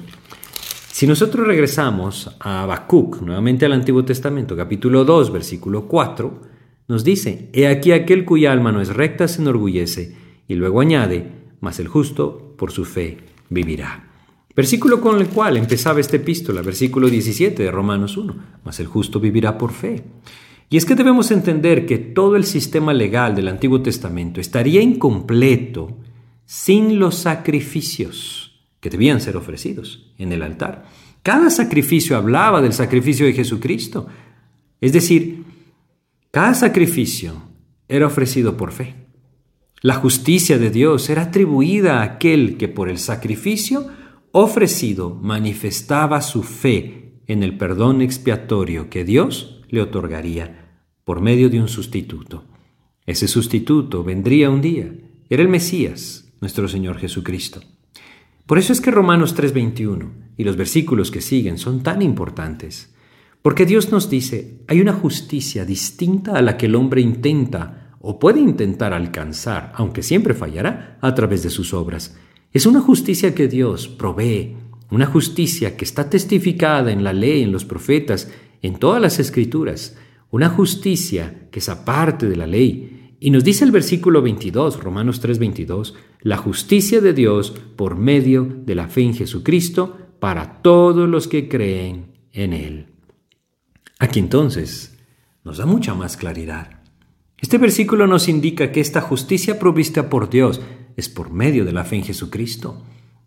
Si 0.90 1.06
nosotros 1.06 1.46
regresamos 1.46 2.34
a 2.40 2.64
Habacuc, 2.64 3.22
nuevamente 3.22 3.66
al 3.66 3.74
Antiguo 3.74 4.06
Testamento, 4.06 4.56
capítulo 4.56 5.04
2, 5.04 5.34
versículo 5.34 5.86
4, 5.86 6.55
nos 6.88 7.04
dice, 7.04 7.50
He 7.54 7.68
aquí 7.68 7.92
aquel 7.92 8.26
cuya 8.26 8.52
alma 8.52 8.72
no 8.72 8.82
es 8.82 8.90
recta 8.90 9.28
se 9.28 9.42
enorgullece, 9.42 10.16
y 10.48 10.56
luego 10.56 10.82
añade, 10.82 11.32
mas 11.60 11.80
el 11.80 11.88
justo 11.88 12.54
por 12.58 12.72
su 12.72 12.86
fe 12.86 13.18
vivirá. 13.50 14.10
Versículo 14.56 15.02
con 15.02 15.20
el 15.20 15.28
cual 15.28 15.58
empezaba 15.58 16.00
esta 16.00 16.16
epístola, 16.16 16.62
versículo 16.62 17.10
17 17.10 17.62
de 17.62 17.72
Romanos 17.72 18.16
1, 18.16 18.36
mas 18.64 18.80
el 18.80 18.88
justo 18.88 19.20
vivirá 19.20 19.58
por 19.58 19.74
fe. 19.74 20.04
Y 20.70 20.78
es 20.78 20.86
que 20.86 20.96
debemos 20.96 21.30
entender 21.32 21.86
que 21.86 21.98
todo 21.98 22.36
el 22.36 22.46
sistema 22.46 22.94
legal 22.94 23.36
del 23.36 23.50
Antiguo 23.50 23.82
Testamento 23.82 24.40
estaría 24.40 24.82
incompleto 24.82 25.98
sin 26.46 27.00
los 27.00 27.16
sacrificios 27.16 28.60
que 28.80 28.90
debían 28.90 29.20
ser 29.20 29.36
ofrecidos 29.36 30.12
en 30.18 30.32
el 30.32 30.42
altar. 30.42 30.86
Cada 31.22 31.50
sacrificio 31.50 32.16
hablaba 32.16 32.62
del 32.62 32.74
sacrificio 32.74 33.26
de 33.26 33.34
Jesucristo. 33.34 34.08
Es 34.80 34.94
decir, 34.94 35.44
cada 36.36 36.54
sacrificio 36.54 37.44
era 37.88 38.08
ofrecido 38.08 38.58
por 38.58 38.74
fe. 38.74 39.08
La 39.82 39.94
justicia 39.94 40.58
de 40.58 40.70
Dios 40.70 41.10
era 41.10 41.22
atribuida 41.22 42.02
a 42.02 42.04
aquel 42.04 42.58
que 42.58 42.68
por 42.68 42.90
el 42.90 42.98
sacrificio 42.98 43.88
ofrecido 44.34 45.16
manifestaba 45.16 46.22
su 46.22 46.44
fe 46.44 47.22
en 47.28 47.42
el 47.42 47.58
perdón 47.58 48.02
expiatorio 48.02 48.90
que 48.90 49.06
Dios 49.06 49.62
le 49.70 49.82
otorgaría 49.82 50.76
por 51.06 51.22
medio 51.22 51.50
de 51.50 51.62
un 51.62 51.70
sustituto. 51.70 52.44
Ese 53.06 53.30
sustituto 53.30 54.04
vendría 54.04 54.50
un 54.50 54.60
día. 54.60 54.94
Era 55.30 55.42
el 55.42 55.48
Mesías, 55.48 56.34
nuestro 56.42 56.68
Señor 56.68 56.98
Jesucristo. 56.98 57.62
Por 58.46 58.58
eso 58.58 58.74
es 58.74 58.82
que 58.82 58.92
Romanos 58.92 59.36
3:21 59.38 60.12
y 60.36 60.44
los 60.44 60.58
versículos 60.58 61.12
que 61.12 61.22
siguen 61.22 61.58
son 61.58 61.82
tan 61.82 62.02
importantes, 62.02 62.94
porque 63.46 63.68
Dios 63.68 63.92
nos 63.92 64.10
dice, 64.10 64.64
hay 64.68 64.82
una 64.82 64.94
justicia 64.94 65.66
distinta 65.66 66.32
a 66.32 66.42
la 66.42 66.58
que 66.58 66.66
el 66.66 66.74
hombre 66.74 67.02
intenta 67.02 67.96
o 68.00 68.18
puede 68.18 68.40
intentar 68.40 68.92
alcanzar, 68.92 69.72
aunque 69.76 70.02
siempre 70.02 70.34
fallará, 70.34 70.98
a 71.00 71.14
través 71.14 71.44
de 71.44 71.52
sus 71.52 71.72
obras. 71.72 72.18
Es 72.52 72.66
una 72.66 72.82
justicia 72.82 73.36
que 73.36 73.48
Dios 73.48 73.88
provee, 73.88 74.58
una 74.90 75.06
justicia 75.06 75.78
que 75.78 75.86
está 75.86 76.10
testificada 76.10 76.92
en 76.92 77.04
la 77.04 77.14
ley, 77.14 77.44
en 77.44 77.52
los 77.52 77.66
profetas, 77.66 78.32
en 78.64 78.80
todas 78.80 79.00
las 79.00 79.20
escrituras, 79.20 79.96
una 80.32 80.50
justicia 80.50 81.48
que 81.52 81.60
es 81.60 81.70
aparte 81.70 82.28
de 82.28 82.38
la 82.38 82.48
ley, 82.48 83.14
y 83.20 83.30
nos 83.30 83.44
dice 83.44 83.64
el 83.64 83.72
versículo 83.72 84.24
22, 84.24 84.82
Romanos 84.82 85.22
3:22, 85.22 85.94
la 86.22 86.38
justicia 86.38 87.00
de 87.00 87.14
Dios 87.14 87.52
por 87.76 87.96
medio 87.96 88.44
de 88.66 88.74
la 88.74 88.88
fe 88.88 89.02
en 89.02 89.14
Jesucristo 89.14 89.96
para 90.20 90.64
todos 90.64 91.08
los 91.08 91.28
que 91.28 91.48
creen 91.48 92.08
en 92.34 92.52
Él. 92.52 92.95
Aquí 94.00 94.20
entonces 94.20 94.98
nos 95.44 95.58
da 95.58 95.66
mucha 95.66 95.94
más 95.94 96.18
claridad. 96.18 96.82
Este 97.38 97.58
versículo 97.58 98.08
nos 98.08 98.28
indica 98.28 98.72
que 98.72 98.82
esta 98.82 99.02
justicia 99.02 99.60
provista 99.60 100.10
por 100.10 100.30
Dios 100.30 100.62
es 100.98 101.08
por 101.10 101.32
medio 101.32 101.66
de 101.66 101.72
la 101.72 101.86
fe 101.86 101.98
en 101.98 102.04
Jesucristo. 102.04 102.84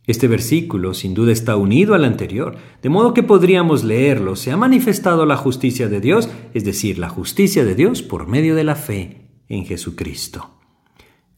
Este 0.06 0.26
versículo 0.26 0.94
sin 0.94 1.14
duda 1.14 1.32
está 1.32 1.56
unido 1.56 1.94
al 1.94 2.04
anterior, 2.04 2.56
de 2.82 2.88
modo 2.88 3.12
que 3.12 3.22
podríamos 3.22 3.84
leerlo, 3.84 4.36
se 4.36 4.50
ha 4.50 4.56
manifestado 4.56 5.26
la 5.26 5.36
justicia 5.36 5.88
de 5.88 6.00
Dios, 6.00 6.30
es 6.54 6.64
decir, 6.64 6.98
la 6.98 7.10
justicia 7.10 7.64
de 7.64 7.74
Dios 7.74 8.02
por 8.02 8.26
medio 8.26 8.54
de 8.54 8.64
la 8.64 8.74
fe 8.74 9.28
en 9.48 9.66
Jesucristo. 9.66 10.54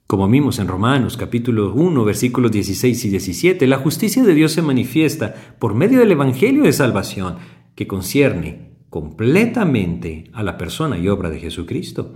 Como 0.07 0.29
vimos 0.29 0.59
en 0.59 0.69
Romanos 0.69 1.16
capítulo 1.16 1.73
1 1.73 2.05
versículos 2.05 2.51
16 2.51 3.05
y 3.05 3.11
17, 3.11 3.66
la 3.66 3.79
justicia 3.79 4.25
de 4.25 4.35
Dios 4.35 4.53
se 4.53 4.62
manifiesta 4.62 5.35
por 5.59 5.75
medio 5.75 6.01
del 6.01 6.12
Evangelio 6.12 6.64
de 6.64 6.73
Salvación 6.73 7.37
que 7.75 7.87
concierne 7.87 8.69
completamente 8.90 10.24
a 10.35 10.42
la 10.42 10.59
persona 10.59 10.98
y 10.98 11.09
obra 11.09 11.31
de 11.31 11.40
Jesucristo. 11.40 12.14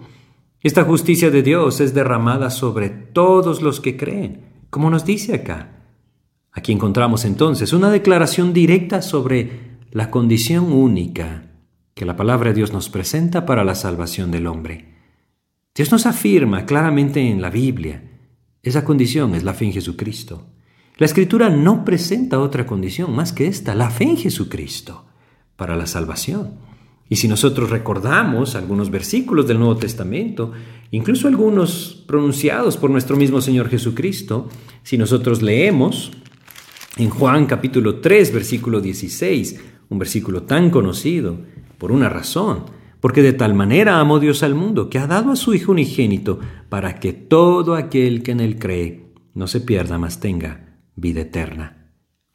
Esta 0.61 0.85
justicia 0.85 1.31
de 1.31 1.43
Dios 1.43 1.81
es 1.81 1.95
derramada 1.95 2.51
sobre 2.51 2.91
todos 2.91 3.63
los 3.63 3.81
que 3.81 3.97
creen, 3.97 4.43
como 4.71 4.91
nos 4.91 5.05
dice 5.05 5.35
acá. 5.35 5.85
Aquí 6.53 6.73
encontramos 6.73 7.25
entonces 7.25 7.73
una 7.73 7.91
declaración 7.91 8.53
directa 8.53 9.01
sobre 9.01 9.79
la 9.91 10.11
condición 10.11 10.73
única 10.73 11.51
que 11.95 12.05
la 12.05 12.17
palabra 12.17 12.51
de 12.51 12.57
Dios 12.57 12.73
nos 12.73 12.89
presenta 12.89 13.47
para 13.47 13.65
la 13.65 13.75
salvación 13.75 14.31
del 14.31 14.47
hombre. 14.47 14.95
Dios 15.75 15.91
nos 15.93 16.07
afirma 16.07 16.67
claramente 16.67 17.21
en 17.21 17.41
la 17.41 17.51
Biblia, 17.51 18.03
esa 18.63 18.85
condición 18.85 19.35
es 19.35 19.45
la 19.45 19.55
fe 19.55 19.67
en 19.67 19.73
Jesucristo. 19.73 20.47
La 20.97 21.07
Escritura 21.07 21.51
no 21.51 21.85
presenta 21.85 22.41
otra 22.41 22.67
condición 22.67 23.15
más 23.15 23.33
que 23.33 23.47
esta, 23.47 23.75
la 23.75 23.91
fe 23.91 24.05
en 24.05 24.17
Jesucristo, 24.17 25.07
para 25.57 25.77
la 25.77 25.87
salvación. 25.87 26.53
Y 27.09 27.17
si 27.17 27.29
nosotros 27.29 27.71
recordamos 27.71 28.55
algunos 28.55 28.91
versículos 28.91 29.47
del 29.47 29.59
Nuevo 29.59 29.77
Testamento, 29.77 30.53
incluso 30.91 31.29
algunos 31.29 32.03
pronunciados 32.07 32.77
por 32.77 32.91
nuestro 32.91 33.17
mismo 33.17 33.41
Señor 33.41 33.69
Jesucristo, 33.69 34.49
si 34.83 34.97
nosotros 34.97 35.43
leemos 35.43 36.13
en 36.97 37.11
Juan 37.11 37.47
capítulo 37.47 37.97
3, 37.97 38.33
versículo 38.33 38.81
16, 38.81 39.61
un 39.91 39.99
versículo 39.99 40.45
tan 40.45 40.71
conocido, 40.71 41.39
por 41.79 41.93
una 41.93 42.09
razón, 42.09 42.65
porque 43.01 43.23
de 43.23 43.35
tal 43.35 43.53
manera 43.53 44.01
amó 44.01 44.19
Dios 44.19 44.43
al 44.43 44.55
mundo 44.55 44.89
que 44.89 44.99
ha 44.99 45.07
dado 45.07 45.31
a 45.31 45.37
su 45.37 45.53
Hijo 45.53 45.73
unigénito 45.73 46.41
para 46.71 46.99
que 47.01 47.13
todo 47.13 47.75
aquel 47.75 48.23
que 48.23 48.33
en 48.33 48.41
él 48.41 48.59
cree 48.59 49.13
no 49.35 49.47
se 49.47 49.61
pierda, 49.61 49.99
mas 49.99 50.21
tenga 50.21 50.79
vida 50.97 51.21
eterna. 51.21 51.84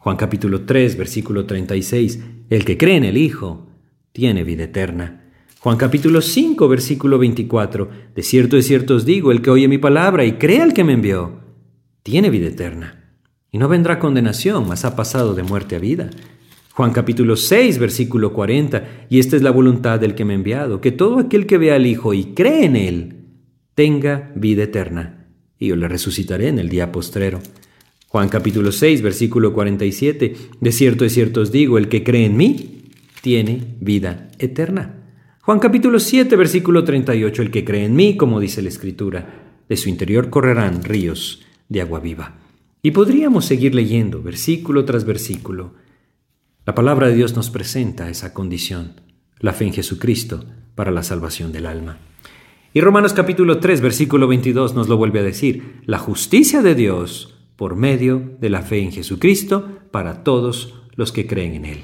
Juan 0.10 0.18
capítulo 0.18 0.62
3, 0.62 0.98
versículo 0.98 1.46
36, 1.46 2.20
el 2.50 2.66
que 2.66 2.80
cree 2.80 2.96
en 2.96 3.04
el 3.04 3.16
Hijo 3.16 3.68
tiene 4.12 4.44
vida 4.44 4.64
eterna. 4.64 5.30
Juan 5.60 5.78
capítulo 5.78 6.22
5, 6.22 6.68
versículo 6.68 7.20
24, 7.20 7.88
de 8.16 8.24
cierto 8.24 8.56
de 8.56 8.64
cierto 8.64 8.96
os 8.96 9.06
digo, 9.06 9.32
el 9.32 9.44
que 9.44 9.52
oye 9.52 9.68
mi 9.68 9.78
palabra 9.78 10.26
y 10.26 10.32
cree 10.32 10.64
al 10.64 10.74
que 10.74 10.84
me 10.84 10.94
envió, 10.94 11.42
tiene 12.02 12.32
vida 12.32 12.48
eterna 12.48 13.20
y 13.52 13.60
no 13.60 13.68
vendrá 13.68 14.00
condenación, 14.00 14.68
mas 14.68 14.84
ha 14.84 14.96
pasado 14.96 15.36
de 15.36 15.44
muerte 15.44 15.76
a 15.76 15.80
vida. 15.80 16.10
Juan 16.74 16.92
capítulo 16.92 17.36
6, 17.36 17.78
versículo 17.78 18.34
40, 18.34 19.06
y 19.10 19.20
esta 19.20 19.36
es 19.36 19.44
la 19.44 19.52
voluntad 19.52 20.00
del 20.00 20.16
que 20.16 20.26
me 20.26 20.34
ha 20.34 20.38
enviado, 20.38 20.82
que 20.82 20.92
todo 20.92 21.20
aquel 21.20 21.46
que 21.46 21.60
vea 21.60 21.76
al 21.76 21.86
Hijo 21.86 22.16
y 22.16 22.34
cree 22.34 22.66
en 22.66 22.76
Él, 22.76 23.26
tenga 23.76 24.32
vida 24.36 24.64
eterna, 24.64 25.28
y 25.60 25.68
yo 25.68 25.76
le 25.76 25.88
resucitaré 25.88 26.48
en 26.48 26.58
el 26.58 26.68
día 26.70 26.92
postrero. 26.92 27.42
Juan 28.10 28.28
capítulo 28.28 28.72
6, 28.72 29.04
versículo 29.04 29.54
47, 29.54 30.36
de 30.60 30.72
cierto, 30.72 31.04
de 31.04 31.12
cierto 31.12 31.42
os 31.42 31.52
digo, 31.52 31.78
el 31.78 31.90
que 31.90 32.04
cree 32.04 32.26
en 32.26 32.38
mí, 32.38 32.90
tiene 33.22 33.76
vida 33.80 34.32
eterna. 34.40 34.96
Juan 35.42 35.60
capítulo 35.60 36.00
7, 36.00 36.36
versículo 36.36 36.84
38, 36.84 37.44
el 37.44 37.52
que 37.52 37.64
cree 37.64 37.86
en 37.86 37.96
mí, 37.96 38.18
como 38.18 38.40
dice 38.40 38.64
la 38.64 38.70
Escritura, 38.70 39.62
de 39.70 39.78
su 39.78 39.90
interior 39.90 40.32
correrán 40.32 40.84
ríos 40.84 41.46
de 41.68 41.82
agua 41.82 42.00
viva. 42.00 42.40
Y 42.82 42.92
podríamos 42.92 43.46
seguir 43.46 43.76
leyendo 43.76 44.24
versículo 44.24 44.86
tras 44.86 45.06
versículo. 45.06 45.76
La 46.66 46.74
palabra 46.74 47.10
de 47.10 47.16
Dios 47.16 47.36
nos 47.36 47.52
presenta 47.52 48.10
esa 48.10 48.34
condición, 48.34 49.02
la 49.38 49.54
fe 49.54 49.66
en 49.66 49.74
Jesucristo 49.74 50.46
para 50.74 50.90
la 50.90 51.04
salvación 51.04 51.52
del 51.52 51.68
alma. 51.68 52.00
Y 52.74 52.82
Romanos 52.82 53.14
capítulo 53.14 53.60
3, 53.60 53.82
versículo 53.82 54.28
22 54.28 54.74
nos 54.74 54.90
lo 54.90 54.98
vuelve 54.98 55.20
a 55.20 55.24
decir, 55.24 55.82
la 55.86 56.00
justicia 56.00 56.64
de 56.64 56.74
Dios 56.74 57.36
por 57.60 57.76
medio 57.76 58.38
de 58.40 58.50
la 58.50 58.64
fe 58.64 58.80
en 58.80 58.92
Jesucristo 58.92 59.68
para 59.92 60.24
todos 60.24 60.82
los 60.96 61.12
que 61.12 61.28
creen 61.28 61.54
en 61.54 61.66
Él. 61.66 61.84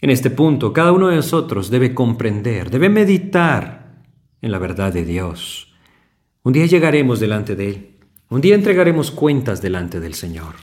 En 0.00 0.10
este 0.10 0.30
punto, 0.30 0.72
cada 0.72 0.92
uno 0.92 1.08
de 1.08 1.16
nosotros 1.16 1.68
debe 1.68 1.94
comprender, 1.94 2.70
debe 2.70 2.88
meditar 2.88 4.04
en 4.40 4.52
la 4.52 4.58
verdad 4.58 4.92
de 4.92 5.04
Dios. 5.04 5.74
Un 6.44 6.52
día 6.52 6.66
llegaremos 6.66 7.18
delante 7.18 7.56
de 7.56 7.68
Él 7.68 7.98
un 8.30 8.42
día 8.42 8.54
entregaremos 8.54 9.10
cuentas 9.10 9.62
delante 9.62 10.00
del 10.00 10.12
Señor. 10.12 10.56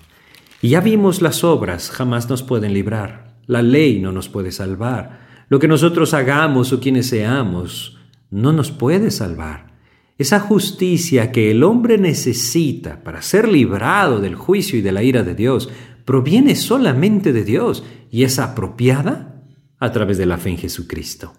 Y 0.62 0.70
ya 0.70 0.82
vimos 0.82 1.24
las 1.24 1.44
obras 1.44 1.90
jamás 1.90 2.30
nos 2.30 2.44
pueden 2.44 2.76
librar. 2.76 3.38
La 3.48 3.64
ley 3.64 4.00
no 4.00 4.12
nos 4.12 4.30
puede 4.30 4.52
salvar. 4.52 5.22
Lo 5.50 5.58
que 5.58 5.68
nosotros 5.68 6.14
hagamos 6.14 6.72
o 6.74 6.80
quienes 6.80 7.10
seamos 7.10 7.98
no 8.30 8.54
nos 8.54 8.72
puede 8.72 9.10
salvar. 9.10 9.75
Esa 10.18 10.40
justicia 10.40 11.32
que 11.32 11.52
el 11.52 11.64
hombre 11.64 11.98
necesita 11.98 13.04
para 13.04 13.22
ser 13.22 13.50
librado 13.50 14.22
del 14.22 14.36
juicio 14.36 14.80
y 14.80 14.82
de 14.82 14.94
la 14.94 15.04
ira 15.04 15.24
de 15.24 15.36
Dios 15.36 15.70
proviene 16.06 16.56
solamente 16.56 17.34
de 17.34 17.44
Dios 17.44 17.84
y 18.10 18.24
es 18.24 18.40
apropiada 18.40 19.44
a 19.78 19.92
través 19.92 20.18
de 20.18 20.26
la 20.26 20.38
fe 20.38 20.52
en 20.52 20.58
Jesucristo. 20.58 21.34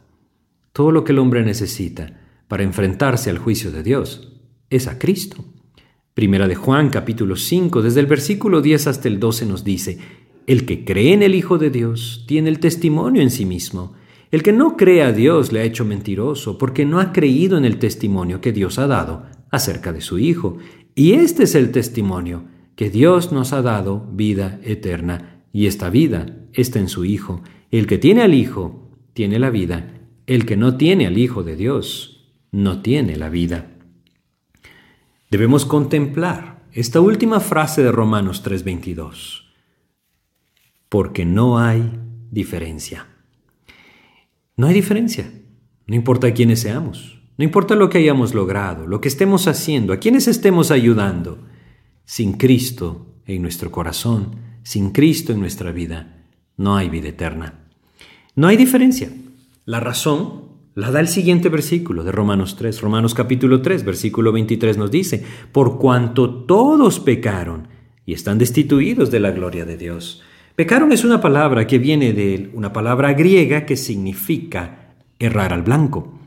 Todo 0.73 0.91
lo 0.93 1.05
que 1.05 1.13
el 1.13 1.19
hombre 1.19 1.43
necesita 1.43 2.21
para 2.49 2.65
enfrentarse 2.65 3.31
al 3.31 3.39
juicio 3.39 3.71
de 3.71 3.83
Dios 3.83 4.37
es 4.69 4.89
a 4.89 4.99
Cristo. 4.99 5.43
Primera 6.13 6.47
de 6.47 6.55
Juan 6.55 6.91
capítulo 6.91 7.37
5, 7.37 7.81
desde 7.81 8.01
el 8.01 8.07
versículo 8.07 8.61
10 8.61 8.89
hasta 8.89 9.09
el 9.09 9.19
12 9.19 9.47
nos 9.47 9.65
dice, 9.65 9.99
El 10.47 10.67
que 10.67 10.85
cree 10.85 11.15
en 11.15 11.23
el 11.23 11.35
Hijo 11.35 11.57
de 11.57 11.71
Dios 11.71 12.25
tiene 12.27 12.51
el 12.51 12.59
testimonio 12.59 13.23
en 13.23 13.31
sí 13.31 13.47
mismo. 13.47 13.95
El 14.37 14.43
que 14.43 14.53
no 14.53 14.77
cree 14.77 15.03
a 15.03 15.13
Dios 15.13 15.51
le 15.51 15.61
ha 15.61 15.65
hecho 15.65 15.87
mentiroso 15.87 16.59
porque 16.59 16.85
no 16.85 17.01
ha 17.01 17.11
creído 17.11 17.57
en 17.57 17.65
el 17.65 17.79
testimonio 17.79 18.43
que 18.43 18.53
Dios 18.53 18.79
ha 18.79 18.87
dado 18.87 19.25
acerca 19.51 19.95
de 19.95 20.03
su 20.03 20.19
Hijo. 20.19 20.59
Y 20.95 21.13
este 21.13 21.45
es 21.45 21.55
el 21.55 21.73
testimonio, 21.73 22.45
que 22.75 22.91
Dios 22.91 23.33
nos 23.33 23.55
ha 23.55 23.63
dado 23.63 24.07
vida 24.13 24.61
eterna, 24.63 25.47
y 25.55 25.65
esta 25.65 25.89
vida 25.89 26.37
está 26.53 26.79
en 26.79 26.91
su 26.91 27.07
Hijo. 27.07 27.41
El 27.71 27.87
que 27.87 27.97
tiene 27.97 28.21
al 28.21 28.35
Hijo 28.35 28.91
tiene 29.15 29.39
la 29.39 29.49
vida, 29.49 30.03
el 30.27 30.45
que 30.45 30.59
no 30.59 30.77
tiene 30.77 31.07
al 31.07 31.17
Hijo 31.17 31.43
de 31.43 31.57
Dios 31.57 32.37
no 32.53 32.83
tiene 32.83 33.17
la 33.17 33.31
vida. 33.31 33.73
Debemos 35.31 35.65
contemplar 35.65 36.67
esta 36.73 37.01
última 37.01 37.41
frase 37.41 37.83
de 37.83 37.91
Romanos 37.91 38.43
3:22, 38.43 39.55
porque 40.91 41.25
no 41.25 41.59
hay 41.59 41.91
diferencia. 42.31 43.16
No 44.57 44.67
hay 44.67 44.75
diferencia, 44.75 45.31
no 45.87 45.95
importa 45.95 46.33
quiénes 46.33 46.61
seamos, 46.61 47.21
no 47.37 47.45
importa 47.45 47.75
lo 47.75 47.91
que 47.91 47.99
hayamos 47.99 48.35
logrado, 48.35 48.87
lo 48.87 49.03
que 49.03 49.09
estemos 49.09 49.49
haciendo, 49.49 49.93
a 49.93 49.99
quienes 49.99 50.29
estemos 50.29 50.71
ayudando, 50.71 51.39
sin 52.07 52.33
Cristo 52.35 53.15
en 53.27 53.43
nuestro 53.43 53.71
corazón, 53.71 54.37
sin 54.63 54.93
Cristo 54.93 55.33
en 55.33 55.41
nuestra 55.41 55.73
vida, 55.73 56.25
no 56.57 56.77
hay 56.77 56.89
vida 56.89 57.09
eterna. 57.09 57.67
No 58.35 58.49
hay 58.49 58.57
diferencia. 58.57 59.11
La 59.65 59.81
razón 59.81 60.47
la 60.75 60.91
da 60.91 61.01
el 61.01 61.09
siguiente 61.09 61.49
versículo 61.49 62.05
de 62.05 62.13
Romanos 62.13 62.57
3. 62.57 62.81
Romanos 62.81 63.15
capítulo 63.15 63.63
3, 63.63 63.85
versículo 63.85 64.33
23 64.33 64.77
nos 64.77 64.91
dice, 64.91 65.25
por 65.53 65.79
cuanto 65.79 66.45
todos 66.45 67.01
pecaron 67.01 67.69
y 68.05 68.13
están 68.13 68.39
destituidos 68.39 69.11
de 69.11 69.21
la 69.21 69.31
gloria 69.31 69.65
de 69.65 69.77
Dios. 69.77 70.23
Pecaron 70.57 70.91
es 70.91 71.05
una 71.05 71.21
palabra 71.21 71.67
que 71.67 71.79
viene 71.79 72.15
de 72.15 72.51
una 72.55 72.73
palabra 72.73 73.13
griega 73.13 73.67
que 73.67 73.77
significa 73.77 74.95
errar 75.19 75.53
al 75.53 75.61
blanco. 75.61 76.19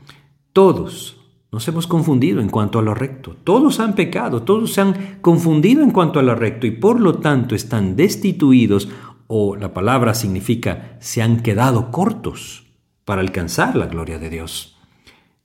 Todos 0.52 1.20
nos 1.50 1.66
hemos 1.66 1.88
confundido 1.88 2.40
en 2.40 2.48
cuanto 2.48 2.78
a 2.78 2.82
lo 2.82 2.94
recto. 2.94 3.34
Todos 3.42 3.80
han 3.80 3.96
pecado, 3.96 4.44
todos 4.44 4.72
se 4.72 4.82
han 4.82 5.18
confundido 5.20 5.82
en 5.82 5.90
cuanto 5.90 6.20
a 6.20 6.22
lo 6.22 6.36
recto 6.36 6.68
y 6.68 6.70
por 6.70 7.00
lo 7.00 7.18
tanto 7.18 7.56
están 7.56 7.96
destituidos 7.96 8.88
o 9.26 9.56
la 9.56 9.74
palabra 9.74 10.14
significa 10.14 10.96
se 11.00 11.22
han 11.22 11.40
quedado 11.40 11.90
cortos 11.90 12.66
para 13.04 13.22
alcanzar 13.22 13.74
la 13.74 13.86
gloria 13.86 14.20
de 14.20 14.30
Dios. 14.30 14.78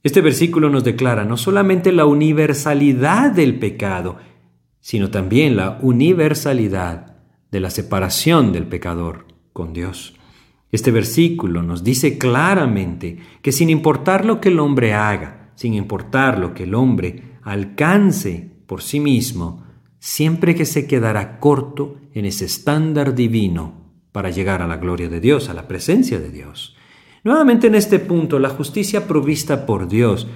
Este 0.04 0.22
versículo 0.22 0.70
nos 0.70 0.84
declara 0.84 1.26
no 1.26 1.38
solamente 1.38 1.92
la 1.92 2.06
universalidad 2.06 3.32
del 3.32 3.58
pecado, 3.58 4.18
sino 4.80 5.10
también 5.10 5.56
la 5.56 5.80
universalidad 5.82 7.15
de 7.52 7.60
la 7.60 7.70
separación 7.70 8.52
del 8.52 8.68
pecador 8.68 9.26
con 9.54 9.74
Dios. 9.74 10.16
Este 10.72 10.92
versículo 10.92 11.64
nos 11.64 11.84
dice 11.84 12.18
claramente 12.18 13.18
que 13.42 13.52
sin 13.52 13.70
importar 13.70 14.26
lo 14.26 14.42
que 14.42 14.50
el 14.50 14.60
hombre 14.60 14.94
haga, 14.94 15.52
sin 15.56 15.74
importar 15.74 16.38
lo 16.38 16.54
que 16.54 16.64
el 16.64 16.76
hombre 16.76 17.38
alcance 17.44 18.52
por 18.66 18.82
sí 18.82 19.00
mismo, 19.00 19.64
siempre 20.00 20.54
que 20.54 20.66
se 20.66 20.88
quedará 20.88 21.40
corto 21.40 21.98
en 22.14 22.26
ese 22.26 22.46
estándar 22.46 23.16
divino 23.16 23.86
para 24.12 24.30
llegar 24.30 24.62
a 24.62 24.68
la 24.68 24.78
gloria 24.78 25.10
de 25.10 25.20
Dios, 25.20 25.50
a 25.50 25.54
la 25.54 25.68
presencia 25.68 26.20
de 26.20 26.30
Dios. 26.30 26.76
Nuevamente 27.24 27.68
en 27.68 27.76
este 27.76 28.00
punto, 28.00 28.38
la 28.38 28.50
justicia 28.50 29.08
provista 29.08 29.66
por 29.66 29.88
Dios, 29.88 30.28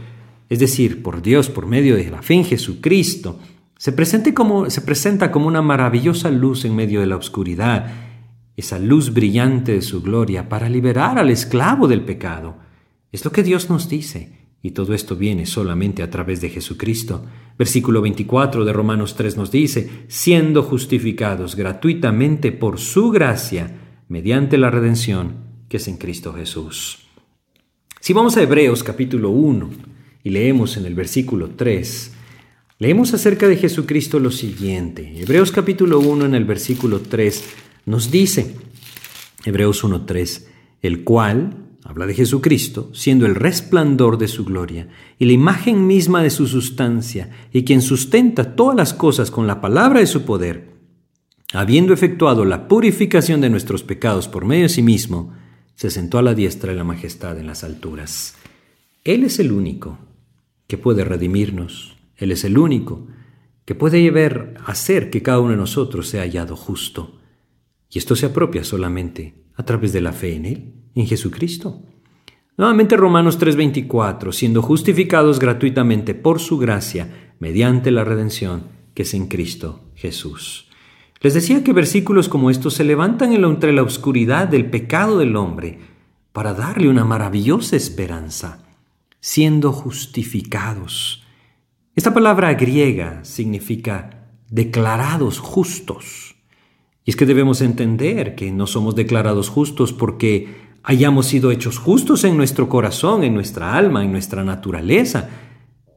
es 0.49 0.59
decir, 0.59 1.03
por 1.03 1.21
Dios 1.21 1.49
por 1.49 1.67
medio 1.67 1.95
de 1.95 2.09
la 2.09 2.21
fe 2.21 2.33
en 2.35 2.45
Jesucristo, 2.45 3.39
se, 3.79 4.33
como, 4.33 4.69
se 4.69 4.81
presenta 4.81 5.31
como 5.31 5.47
una 5.47 5.61
maravillosa 5.61 6.29
luz 6.29 6.65
en 6.65 6.75
medio 6.75 6.99
de 6.99 7.07
la 7.07 7.15
oscuridad, 7.15 7.89
esa 8.57 8.77
luz 8.77 9.13
brillante 9.13 9.71
de 9.71 9.81
su 9.81 10.01
gloria 10.01 10.49
para 10.49 10.67
liberar 10.67 11.17
al 11.17 11.29
esclavo 11.29 11.87
del 11.87 12.01
pecado. 12.01 12.57
Es 13.13 13.23
lo 13.23 13.31
que 13.31 13.41
Dios 13.41 13.69
nos 13.69 13.87
dice, 13.87 14.47
y 14.61 14.71
todo 14.71 14.93
esto 14.93 15.15
viene 15.15 15.45
solamente 15.45 16.03
a 16.03 16.09
través 16.09 16.41
de 16.41 16.49
Jesucristo. 16.49 17.23
Versículo 17.57 18.01
24 18.01 18.65
de 18.65 18.73
Romanos 18.73 19.15
3 19.15 19.37
nos 19.37 19.49
dice, 19.49 19.89
siendo 20.09 20.61
justificados 20.61 21.55
gratuitamente 21.55 22.51
por 22.51 22.81
su 22.81 23.11
gracia, 23.11 23.77
mediante 24.09 24.57
la 24.57 24.71
redención 24.71 25.35
que 25.69 25.77
es 25.77 25.87
en 25.87 25.95
Cristo 25.95 26.33
Jesús. 26.33 27.07
Si 28.01 28.11
vamos 28.11 28.35
a 28.35 28.43
Hebreos 28.43 28.83
capítulo 28.83 29.29
1 29.29 29.69
y 30.21 30.31
leemos 30.31 30.75
en 30.75 30.85
el 30.85 30.95
versículo 30.95 31.51
3, 31.55 32.17
leemos 32.79 33.13
acerca 33.13 33.49
de 33.49 33.57
Jesucristo 33.57 34.19
lo 34.19 34.31
siguiente. 34.31 35.21
Hebreos 35.21 35.51
capítulo 35.51 35.99
1 35.99 36.25
en 36.25 36.33
el 36.33 36.45
versículo 36.45 37.01
3 37.01 37.43
nos 37.85 38.09
dice, 38.09 38.55
Hebreos 39.43 39.83
1.3, 39.83 40.45
el 40.81 41.03
cual, 41.03 41.57
habla 41.83 42.07
de 42.07 42.13
Jesucristo, 42.13 42.89
siendo 42.93 43.25
el 43.25 43.35
resplandor 43.35 44.17
de 44.17 44.29
su 44.29 44.45
gloria 44.45 44.87
y 45.17 45.25
la 45.25 45.33
imagen 45.33 45.87
misma 45.87 46.23
de 46.23 46.29
su 46.29 46.47
sustancia, 46.47 47.29
y 47.51 47.65
quien 47.65 47.81
sustenta 47.81 48.55
todas 48.55 48.77
las 48.77 48.93
cosas 48.93 49.29
con 49.29 49.45
la 49.45 49.59
palabra 49.59 49.99
de 49.99 50.07
su 50.07 50.23
poder, 50.23 50.69
habiendo 51.51 51.93
efectuado 51.93 52.45
la 52.45 52.69
purificación 52.69 53.41
de 53.41 53.49
nuestros 53.49 53.83
pecados 53.83 54.29
por 54.29 54.45
medio 54.45 54.63
de 54.63 54.69
sí 54.69 54.83
mismo, 54.83 55.33
se 55.75 55.89
sentó 55.89 56.17
a 56.17 56.21
la 56.21 56.33
diestra 56.33 56.71
de 56.71 56.77
la 56.77 56.85
majestad 56.85 57.37
en 57.39 57.47
las 57.47 57.65
alturas. 57.65 58.35
Él 59.03 59.25
es 59.25 59.39
el 59.39 59.51
único 59.51 59.97
que 60.67 60.77
puede 60.77 61.03
redimirnos, 61.03 61.98
Él 62.19 62.31
es 62.31 62.43
el 62.43 62.57
único 62.57 63.07
que 63.65 63.75
puede 63.75 64.01
llevar 64.01 64.53
a 64.65 64.71
hacer 64.71 65.09
que 65.09 65.23
cada 65.23 65.39
uno 65.39 65.51
de 65.51 65.57
nosotros 65.57 66.07
sea 66.09 66.21
hallado 66.21 66.55
justo. 66.55 67.19
Y 67.89 67.97
esto 67.97 68.15
se 68.15 68.27
apropia 68.27 68.63
solamente 68.63 69.45
a 69.55 69.63
través 69.63 69.93
de 69.93 70.01
la 70.01 70.11
fe 70.11 70.35
en 70.35 70.45
Él, 70.45 70.73
en 70.95 71.07
Jesucristo. 71.07 71.83
Nuevamente 72.57 72.97
Romanos 72.97 73.39
3:24, 73.39 74.31
siendo 74.33 74.61
justificados 74.61 75.39
gratuitamente 75.39 76.13
por 76.13 76.39
su 76.39 76.57
gracia, 76.57 77.33
mediante 77.39 77.89
la 77.89 78.03
redención 78.03 78.63
que 78.93 79.03
es 79.03 79.13
en 79.13 79.27
Cristo 79.27 79.91
Jesús. 79.95 80.69
Les 81.21 81.33
decía 81.33 81.63
que 81.63 81.73
versículos 81.73 82.29
como 82.29 82.49
estos 82.49 82.73
se 82.73 82.83
levantan 82.83 83.33
entre 83.33 83.73
la 83.73 83.83
oscuridad 83.83 84.47
del 84.47 84.69
pecado 84.69 85.17
del 85.19 85.35
hombre 85.35 85.79
para 86.31 86.53
darle 86.53 86.89
una 86.89 87.05
maravillosa 87.05 87.75
esperanza, 87.75 88.65
siendo 89.19 89.71
justificados. 89.71 91.25
Esta 91.99 92.13
palabra 92.13 92.53
griega 92.53 93.25
significa 93.25 94.29
declarados 94.49 95.37
justos. 95.37 96.37
Y 97.03 97.09
es 97.09 97.17
que 97.17 97.25
debemos 97.25 97.59
entender 97.59 98.35
que 98.35 98.53
no 98.53 98.67
somos 98.67 98.95
declarados 98.95 99.49
justos 99.49 99.91
porque 99.91 100.77
hayamos 100.81 101.25
sido 101.25 101.51
hechos 101.51 101.77
justos 101.77 102.23
en 102.23 102.37
nuestro 102.37 102.69
corazón, 102.69 103.25
en 103.25 103.33
nuestra 103.33 103.75
alma, 103.75 104.05
en 104.05 104.13
nuestra 104.13 104.45
naturaleza. 104.45 105.27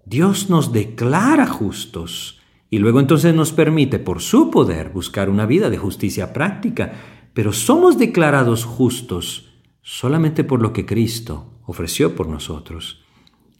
Dios 0.04 0.50
nos 0.50 0.72
declara 0.72 1.46
justos 1.46 2.40
y 2.68 2.78
luego 2.78 2.98
entonces 2.98 3.32
nos 3.32 3.52
permite 3.52 4.00
por 4.00 4.20
su 4.20 4.50
poder 4.50 4.90
buscar 4.90 5.30
una 5.30 5.46
vida 5.46 5.70
de 5.70 5.78
justicia 5.78 6.32
práctica. 6.32 6.94
Pero 7.32 7.52
somos 7.52 7.96
declarados 7.96 8.64
justos 8.64 9.52
solamente 9.82 10.42
por 10.42 10.62
lo 10.62 10.72
que 10.72 10.84
Cristo 10.84 11.60
ofreció 11.64 12.16
por 12.16 12.28
nosotros. 12.28 13.01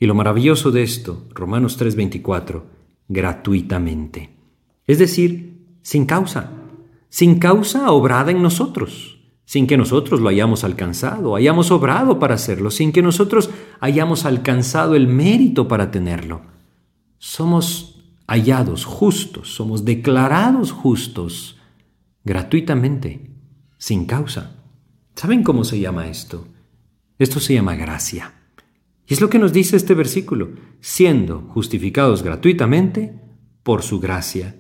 Y 0.03 0.07
lo 0.07 0.17
maravilloso 0.17 0.73
de 0.73 0.83
esto, 0.83 1.29
Romanos 1.31 1.79
3:24, 1.79 2.65
gratuitamente. 3.07 4.31
Es 4.85 4.99
decir, 4.99 5.79
sin 5.83 6.07
causa 6.07 6.59
sin 7.09 7.39
causa 7.39 7.93
obrada 7.93 8.31
en 8.31 8.43
nosotros, 8.43 9.19
sin 9.45 9.67
que 9.67 9.77
nosotros 9.77 10.21
lo 10.23 10.31
hayamos 10.31 10.65
alcanzado, 10.65 11.37
hayamos 11.37 11.71
obrado 11.71 12.19
para 12.19 12.35
hacerlo, 12.35 12.71
sin 12.71 12.91
que 12.91 13.03
nosotros 13.03 13.51
hayamos 13.81 14.25
alcanzado 14.25 14.97
el 14.97 15.07
mérito 15.09 15.69
para 15.69 15.91
tenerlo. 15.91 16.41
Somos 17.19 18.03
hallados 18.27 18.87
justos, 18.87 19.55
somos 19.55 19.85
declarados 19.85 20.73
justos 20.73 21.59
gratuitamente, 22.25 23.31
sin 23.77 24.07
causa. 24.07 24.57
¿Saben 25.15 25.45
cómo 25.45 25.65
se 25.65 25.79
llama 25.79 26.09
esto? 26.09 26.49
Esto 27.19 27.39
se 27.41 27.53
llama 27.53 27.77
gracia. 27.77 28.42
Y 29.13 29.15
es 29.15 29.21
lo 29.21 29.29
que 29.29 29.39
nos 29.39 29.53
dice 29.53 29.77
este 29.77 29.93
versículo, 29.93 30.53
siendo 30.81 31.41
justificados 31.49 32.23
gratuitamente 32.23 33.13
por 33.63 33.83
su 33.83 34.01
gracia 34.01 34.57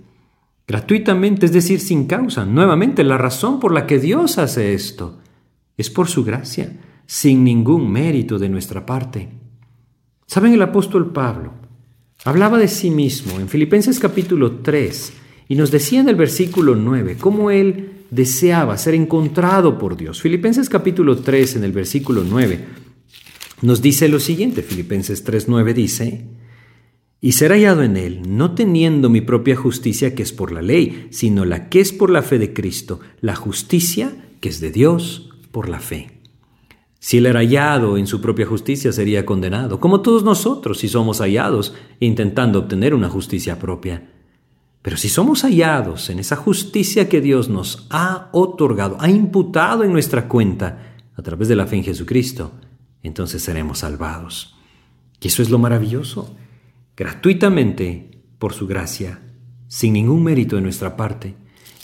gratuitamente, 0.67 1.47
es 1.47 1.55
decir, 1.55 1.81
sin 1.81 2.05
causa. 2.05 2.45
Nuevamente, 2.45 3.03
la 3.03 3.17
razón 3.17 3.59
por 3.59 3.73
la 3.73 3.87
que 3.87 3.99
Dios 3.99 4.37
hace 4.37 4.75
esto 4.75 5.21
es 5.79 5.89
por 5.89 6.07
su 6.07 6.23
gracia, 6.23 6.79
sin 7.07 7.45
ningún 7.45 7.91
mérito 7.91 8.39
de 8.39 8.51
nuestra 8.51 8.85
parte. 8.85 9.31
¿Saben 10.27 10.53
el 10.53 10.61
apóstol 10.61 11.15
Pablo? 11.15 11.55
Hablaba 12.23 12.59
de 12.59 12.69
sí 12.69 12.91
mismo 12.91 13.41
en 13.41 13.49
Filipenses 13.49 13.99
capítulo 13.99 14.59
3 14.59 15.15
y 15.49 15.55
nos 15.55 15.71
decía 15.71 16.01
en 16.01 16.11
el 16.11 16.17
versículo 16.17 16.77
9 16.77 17.17
cómo 17.19 17.51
él 17.51 18.05
deseaba 18.11 18.77
ser 18.77 18.93
encontrado 18.93 19.79
por 19.79 19.97
Dios. 19.97 20.21
Filipenses 20.21 20.69
capítulo 20.69 21.17
3 21.17 21.57
en 21.57 21.65
el 21.65 21.73
versículo 21.73 22.23
9 22.23 22.82
nos 23.63 23.81
dice 23.81 24.09
lo 24.09 24.21
siguiente, 24.21 24.63
Filipenses 24.63 25.25
3.9 25.25 25.73
dice, 25.73 26.27
y 27.21 27.33
ser 27.33 27.53
hallado 27.53 27.85
en 27.85 27.97
él, 27.97 28.23
no 28.27 28.55
teniendo 28.55 29.09
mi 29.09 29.21
propia 29.21 29.55
justicia 29.55 30.15
que 30.15 30.25
es 30.25 30.33
por 30.33 30.51
la 30.51 30.61
ley, 30.61 31.07
sino 31.11 31.45
la 31.45 31.69
que 31.69 31.81
es 31.81 31.93
por 31.93 32.11
la 32.11 32.23
fe 32.23 32.41
de 32.41 32.53
Cristo, 32.53 32.99
la 33.21 33.37
justicia 33.37 34.13
que 34.41 34.49
es 34.49 34.61
de 34.61 34.73
Dios 34.73 35.31
por 35.53 35.69
la 35.69 35.79
fe. 35.79 36.21
Si 36.99 37.19
él 37.19 37.27
era 37.27 37.39
hallado 37.39 37.97
en 37.97 38.09
su 38.09 38.21
propia 38.21 38.47
justicia, 38.47 38.93
sería 38.93 39.25
condenado, 39.25 39.79
como 39.79 40.03
todos 40.03 40.25
nosotros 40.25 40.79
si 40.79 40.89
somos 40.89 41.21
hallados 41.21 41.75
intentando 42.01 42.59
obtener 42.59 42.95
una 42.95 43.09
justicia 43.09 43.59
propia. 43.61 44.11
Pero 44.83 44.97
si 44.97 45.09
somos 45.09 45.43
hallados 45.43 46.11
en 46.11 46.19
esa 46.19 46.35
justicia 46.35 47.09
que 47.09 47.21
Dios 47.21 47.49
nos 47.49 47.87
ha 47.91 48.31
otorgado, 48.33 48.97
ha 48.99 49.09
imputado 49.09 49.85
en 49.85 49.93
nuestra 49.93 50.27
cuenta 50.27 50.97
a 51.15 51.23
través 51.23 51.47
de 51.47 51.55
la 51.55 51.67
fe 51.67 51.77
en 51.77 51.85
Jesucristo, 51.85 52.53
entonces 53.03 53.43
seremos 53.43 53.79
salvados. 53.79 54.57
Y 55.21 55.29
eso 55.29 55.43
es 55.43 55.51
lo 55.51 55.59
maravilloso 55.59 56.37
gratuitamente 56.97 58.23
por 58.39 58.53
su 58.53 58.67
gracia, 58.67 59.21
sin 59.69 59.95
ningún 59.95 60.23
mérito 60.23 60.57
de 60.57 60.63
nuestra 60.63 60.97
parte. 60.97 61.35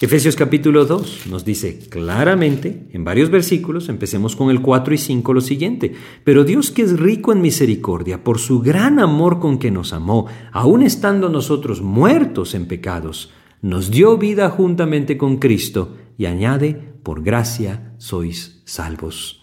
Efesios 0.01 0.37
capítulo 0.37 0.85
2 0.85 1.27
nos 1.29 1.45
dice 1.45 1.81
claramente, 1.89 2.89
en 2.93 3.03
varios 3.03 3.31
versículos, 3.31 3.89
empecemos 3.89 4.37
con 4.37 4.51
el 4.51 4.63
4 4.63 4.95
y 4.95 4.99
5, 4.99 5.33
lo 5.33 5.41
siguiente, 5.41 5.93
pero 6.23 6.45
Dios 6.45 6.71
que 6.71 6.83
es 6.83 7.01
rico 7.01 7.33
en 7.33 7.41
misericordia, 7.41 8.23
por 8.23 8.39
su 8.39 8.61
gran 8.61 9.01
amor 9.01 9.41
con 9.41 9.59
que 9.59 9.73
nos 9.73 9.93
amó, 9.93 10.27
aun 10.53 10.83
estando 10.83 11.29
nosotros 11.29 11.83
muertos 11.83 12.55
en 12.55 12.67
pecados, 12.67 13.31
nos 13.61 13.91
dio 13.91 14.17
vida 14.19 14.51
juntamente 14.51 15.19
con 15.19 15.39
Cristo 15.39 15.97
y 16.17 16.27
añade, 16.27 16.75
por 17.03 17.25
gracia 17.25 17.95
sois 17.99 18.63
salvos. 18.67 19.38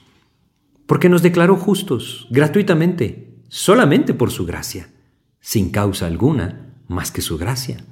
Porque 0.87 1.09
nos 1.09 1.21
declaró 1.21 1.55
justos, 1.55 2.27
gratuitamente, 2.29 3.41
solamente 3.49 4.13
por 4.13 4.31
su 4.31 4.45
gracia 4.45 4.89
sin 5.45 5.69
causa 5.69 6.07
alguna, 6.07 6.73
más 6.87 7.11
que 7.11 7.21
su 7.21 7.37
gracia. 7.37 7.85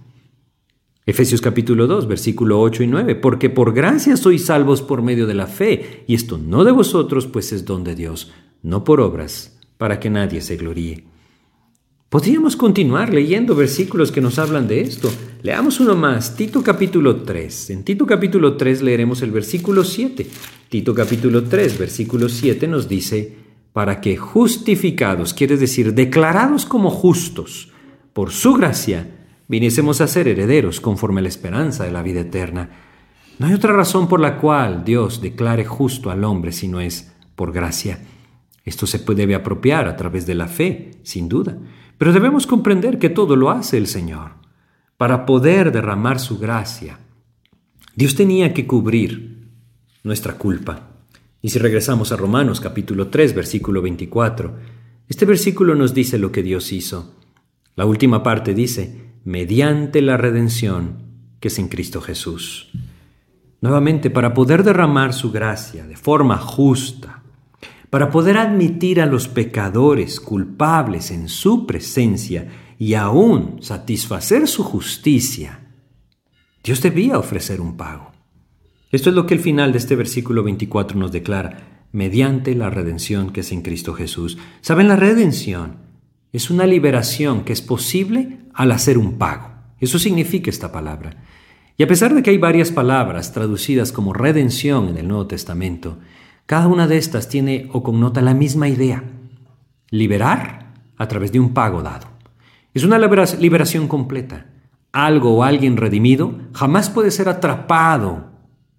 Efesios 1.05 1.39
capítulo 1.39 1.85
2, 1.85 2.07
versículo 2.07 2.59
8 2.59 2.81
y 2.81 2.87
9, 2.87 3.13
porque 3.13 3.51
por 3.51 3.75
gracia 3.75 4.17
sois 4.17 4.47
salvos 4.47 4.81
por 4.81 5.03
medio 5.03 5.27
de 5.27 5.35
la 5.35 5.45
fe, 5.45 6.03
y 6.07 6.15
esto 6.15 6.39
no 6.39 6.63
de 6.63 6.71
vosotros, 6.71 7.27
pues 7.27 7.53
es 7.53 7.63
don 7.63 7.83
de 7.83 7.93
Dios, 7.93 8.31
no 8.63 8.83
por 8.83 8.99
obras, 9.01 9.59
para 9.77 9.99
que 9.99 10.09
nadie 10.09 10.41
se 10.41 10.57
gloríe. 10.57 11.03
Podríamos 12.13 12.55
continuar 12.55 13.11
leyendo 13.11 13.55
versículos 13.55 14.11
que 14.11 14.21
nos 14.21 14.37
hablan 14.37 14.67
de 14.67 14.81
esto. 14.81 15.11
Leamos 15.41 15.79
uno 15.79 15.95
más, 15.95 16.35
Tito 16.35 16.61
capítulo 16.61 17.23
3. 17.23 17.71
En 17.71 17.83
Tito 17.83 18.05
capítulo 18.05 18.55
3 18.55 18.83
leeremos 18.83 19.23
el 19.23 19.31
versículo 19.31 19.83
7. 19.83 20.27
Tito 20.69 20.93
capítulo 20.93 21.45
3, 21.45 21.79
versículo 21.79 22.29
7 22.29 22.67
nos 22.67 22.87
dice, 22.87 23.35
para 23.73 23.99
que 23.99 24.15
justificados, 24.15 25.33
quiere 25.33 25.57
decir 25.57 25.95
declarados 25.95 26.67
como 26.67 26.91
justos 26.91 27.71
por 28.13 28.29
su 28.29 28.53
gracia, 28.53 29.09
viniésemos 29.47 29.99
a 29.99 30.05
ser 30.05 30.27
herederos 30.27 30.81
conforme 30.81 31.21
a 31.21 31.23
la 31.23 31.29
esperanza 31.29 31.83
de 31.83 31.91
la 31.91 32.03
vida 32.03 32.19
eterna. 32.19 32.69
No 33.39 33.47
hay 33.47 33.55
otra 33.55 33.73
razón 33.73 34.07
por 34.07 34.19
la 34.19 34.37
cual 34.37 34.83
Dios 34.85 35.19
declare 35.19 35.65
justo 35.65 36.11
al 36.11 36.23
hombre 36.25 36.51
si 36.51 36.67
no 36.67 36.79
es 36.79 37.11
por 37.35 37.51
gracia. 37.51 38.05
Esto 38.63 38.85
se 38.85 38.99
debe 38.99 39.33
apropiar 39.33 39.87
a 39.87 39.97
través 39.97 40.27
de 40.27 40.35
la 40.35 40.47
fe, 40.47 40.91
sin 41.01 41.27
duda, 41.27 41.57
pero 41.97 42.13
debemos 42.13 42.47
comprender 42.47 42.99
que 42.99 43.09
todo 43.09 43.35
lo 43.35 43.49
hace 43.49 43.77
el 43.77 43.87
Señor. 43.87 44.31
Para 44.97 45.25
poder 45.25 45.71
derramar 45.71 46.19
su 46.19 46.37
gracia, 46.39 46.99
Dios 47.95 48.15
tenía 48.15 48.53
que 48.53 48.67
cubrir 48.67 49.49
nuestra 50.03 50.37
culpa. 50.37 50.89
Y 51.41 51.49
si 51.49 51.59
regresamos 51.59 52.11
a 52.11 52.17
Romanos 52.17 52.59
capítulo 52.59 53.07
3, 53.07 53.35
versículo 53.35 53.81
24, 53.81 54.55
este 55.07 55.25
versículo 55.25 55.75
nos 55.75 55.93
dice 55.93 56.17
lo 56.17 56.31
que 56.31 56.43
Dios 56.43 56.71
hizo. 56.71 57.15
La 57.75 57.85
última 57.85 58.23
parte 58.23 58.53
dice, 58.53 59.13
mediante 59.25 60.01
la 60.01 60.17
redención 60.17 61.03
que 61.39 61.49
es 61.49 61.59
en 61.59 61.67
Cristo 61.67 61.99
Jesús. 61.99 62.69
Nuevamente, 63.59 64.09
para 64.09 64.33
poder 64.33 64.63
derramar 64.63 65.13
su 65.13 65.31
gracia 65.31 65.85
de 65.85 65.97
forma 65.97 66.37
justa, 66.37 67.22
para 67.93 68.09
poder 68.09 68.37
admitir 68.37 68.99
a 69.01 69.05
los 69.05 69.27
pecadores 69.27 70.19
culpables 70.19 71.11
en 71.11 71.29
su 71.29 71.67
presencia 71.67 72.47
y 72.79 72.95
aún 72.95 73.61
satisfacer 73.61 74.47
su 74.47 74.63
justicia, 74.63 75.59
Dios 76.63 76.81
debía 76.81 77.19
ofrecer 77.19 77.61
un 77.61 77.77
pago. 77.77 78.11
Esto 78.91 79.11
es 79.11 79.15
lo 79.15 79.27
que 79.27 79.35
el 79.35 79.39
final 79.39 79.73
de 79.73 79.77
este 79.77 79.95
versículo 79.95 80.41
24 80.41 80.97
nos 80.97 81.11
declara, 81.11 81.85
mediante 81.91 82.55
la 82.55 82.71
redención 82.71 83.31
que 83.31 83.41
es 83.41 83.51
en 83.51 83.61
Cristo 83.61 83.93
Jesús. 83.93 84.39
¿Saben? 84.61 84.87
La 84.87 84.95
redención 84.95 85.77
Es 86.31 86.49
una 86.49 86.65
liberación 86.65 87.43
que 87.43 87.53
es 87.53 87.61
posible 87.61 88.39
al 88.55 88.71
hacer 88.71 88.97
un 88.97 89.19
pago. 89.19 89.51
Eso 89.79 89.99
significa 89.99 90.49
esta 90.49 90.71
palabra. 90.71 91.23
Y 91.77 91.83
a 91.83 91.87
pesar 91.87 92.15
de 92.15 92.23
que 92.23 92.31
hay 92.31 92.39
varias 92.39 92.71
palabras 92.71 93.33
traducidas 93.33 93.91
como 93.91 94.13
redención 94.13 94.87
en 94.89 94.97
el 94.97 95.07
Nuevo 95.07 95.27
Testamento, 95.27 95.99
cada 96.45 96.67
una 96.67 96.87
de 96.87 96.97
estas 96.97 97.29
tiene 97.29 97.69
o 97.71 97.83
connota 97.83 98.21
la 98.21 98.33
misma 98.33 98.67
idea. 98.67 99.03
Liberar 99.89 100.73
a 100.97 101.07
través 101.07 101.31
de 101.31 101.39
un 101.39 101.53
pago 101.53 101.81
dado. 101.81 102.07
Es 102.73 102.83
una 102.83 102.97
liberación 102.97 103.87
completa. 103.87 104.47
Algo 104.91 105.35
o 105.35 105.43
alguien 105.43 105.77
redimido 105.77 106.39
jamás 106.53 106.89
puede 106.89 107.11
ser 107.11 107.29
atrapado 107.29 108.31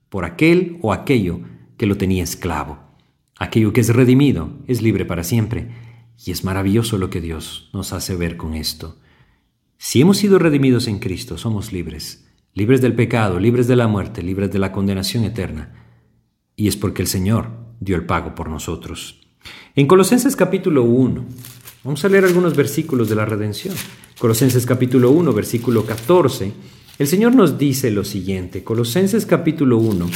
por 0.08 0.24
aquel 0.24 0.78
o 0.82 0.92
aquello 0.92 1.40
que 1.76 1.86
lo 1.86 1.96
tenía 1.96 2.22
esclavo. 2.22 2.78
Aquello 3.38 3.72
que 3.72 3.80
es 3.80 3.94
redimido 3.94 4.50
es 4.66 4.82
libre 4.82 5.04
para 5.04 5.24
siempre. 5.24 5.70
Y 6.24 6.30
es 6.30 6.44
maravilloso 6.44 6.98
lo 6.98 7.10
que 7.10 7.20
Dios 7.20 7.70
nos 7.72 7.92
hace 7.92 8.14
ver 8.14 8.36
con 8.36 8.54
esto. 8.54 8.98
Si 9.76 10.00
hemos 10.00 10.18
sido 10.18 10.38
redimidos 10.38 10.86
en 10.86 10.98
Cristo, 10.98 11.36
somos 11.36 11.72
libres, 11.72 12.26
libres 12.54 12.80
del 12.80 12.94
pecado, 12.94 13.40
libres 13.40 13.66
de 13.66 13.76
la 13.76 13.88
muerte, 13.88 14.22
libres 14.22 14.52
de 14.52 14.58
la 14.58 14.70
condenación 14.70 15.24
eterna. 15.24 15.83
Y 16.56 16.68
es 16.68 16.76
porque 16.76 17.02
el 17.02 17.08
Señor 17.08 17.48
dio 17.80 17.96
el 17.96 18.06
pago 18.06 18.34
por 18.34 18.48
nosotros. 18.48 19.20
En 19.74 19.86
Colosenses 19.86 20.36
capítulo 20.36 20.84
1, 20.84 21.24
vamos 21.82 22.04
a 22.04 22.08
leer 22.08 22.24
algunos 22.24 22.56
versículos 22.56 23.08
de 23.08 23.16
la 23.16 23.24
redención. 23.24 23.74
Colosenses 24.18 24.64
capítulo 24.64 25.10
1, 25.10 25.32
versículo 25.32 25.84
14, 25.84 26.52
el 26.98 27.06
Señor 27.08 27.34
nos 27.34 27.58
dice 27.58 27.90
lo 27.90 28.04
siguiente. 28.04 28.62
Colosenses 28.62 29.26
capítulo 29.26 29.78
1, 29.78 30.08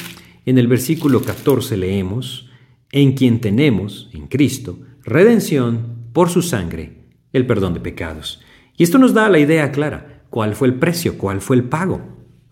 en 0.47 0.59
el 0.59 0.69
versículo 0.69 1.23
14 1.23 1.77
leemos, 1.77 2.49
en 2.93 3.13
quien 3.15 3.41
tenemos, 3.41 4.09
en 4.13 4.29
Cristo, 4.29 4.79
redención 5.03 6.07
por 6.13 6.31
su 6.31 6.43
sangre, 6.43 7.05
el 7.33 7.47
perdón 7.47 7.75
de 7.75 7.81
pecados. 7.81 8.41
Y 8.77 8.85
esto 8.85 8.99
nos 8.99 9.13
da 9.13 9.29
la 9.29 9.41
idea 9.41 9.73
clara. 9.73 10.25
¿Cuál 10.31 10.55
fue 10.55 10.69
el 10.69 10.75
precio? 10.75 11.19
¿Cuál 11.19 11.41
fue 11.41 11.57
el 11.57 11.65
pago? 11.65 12.01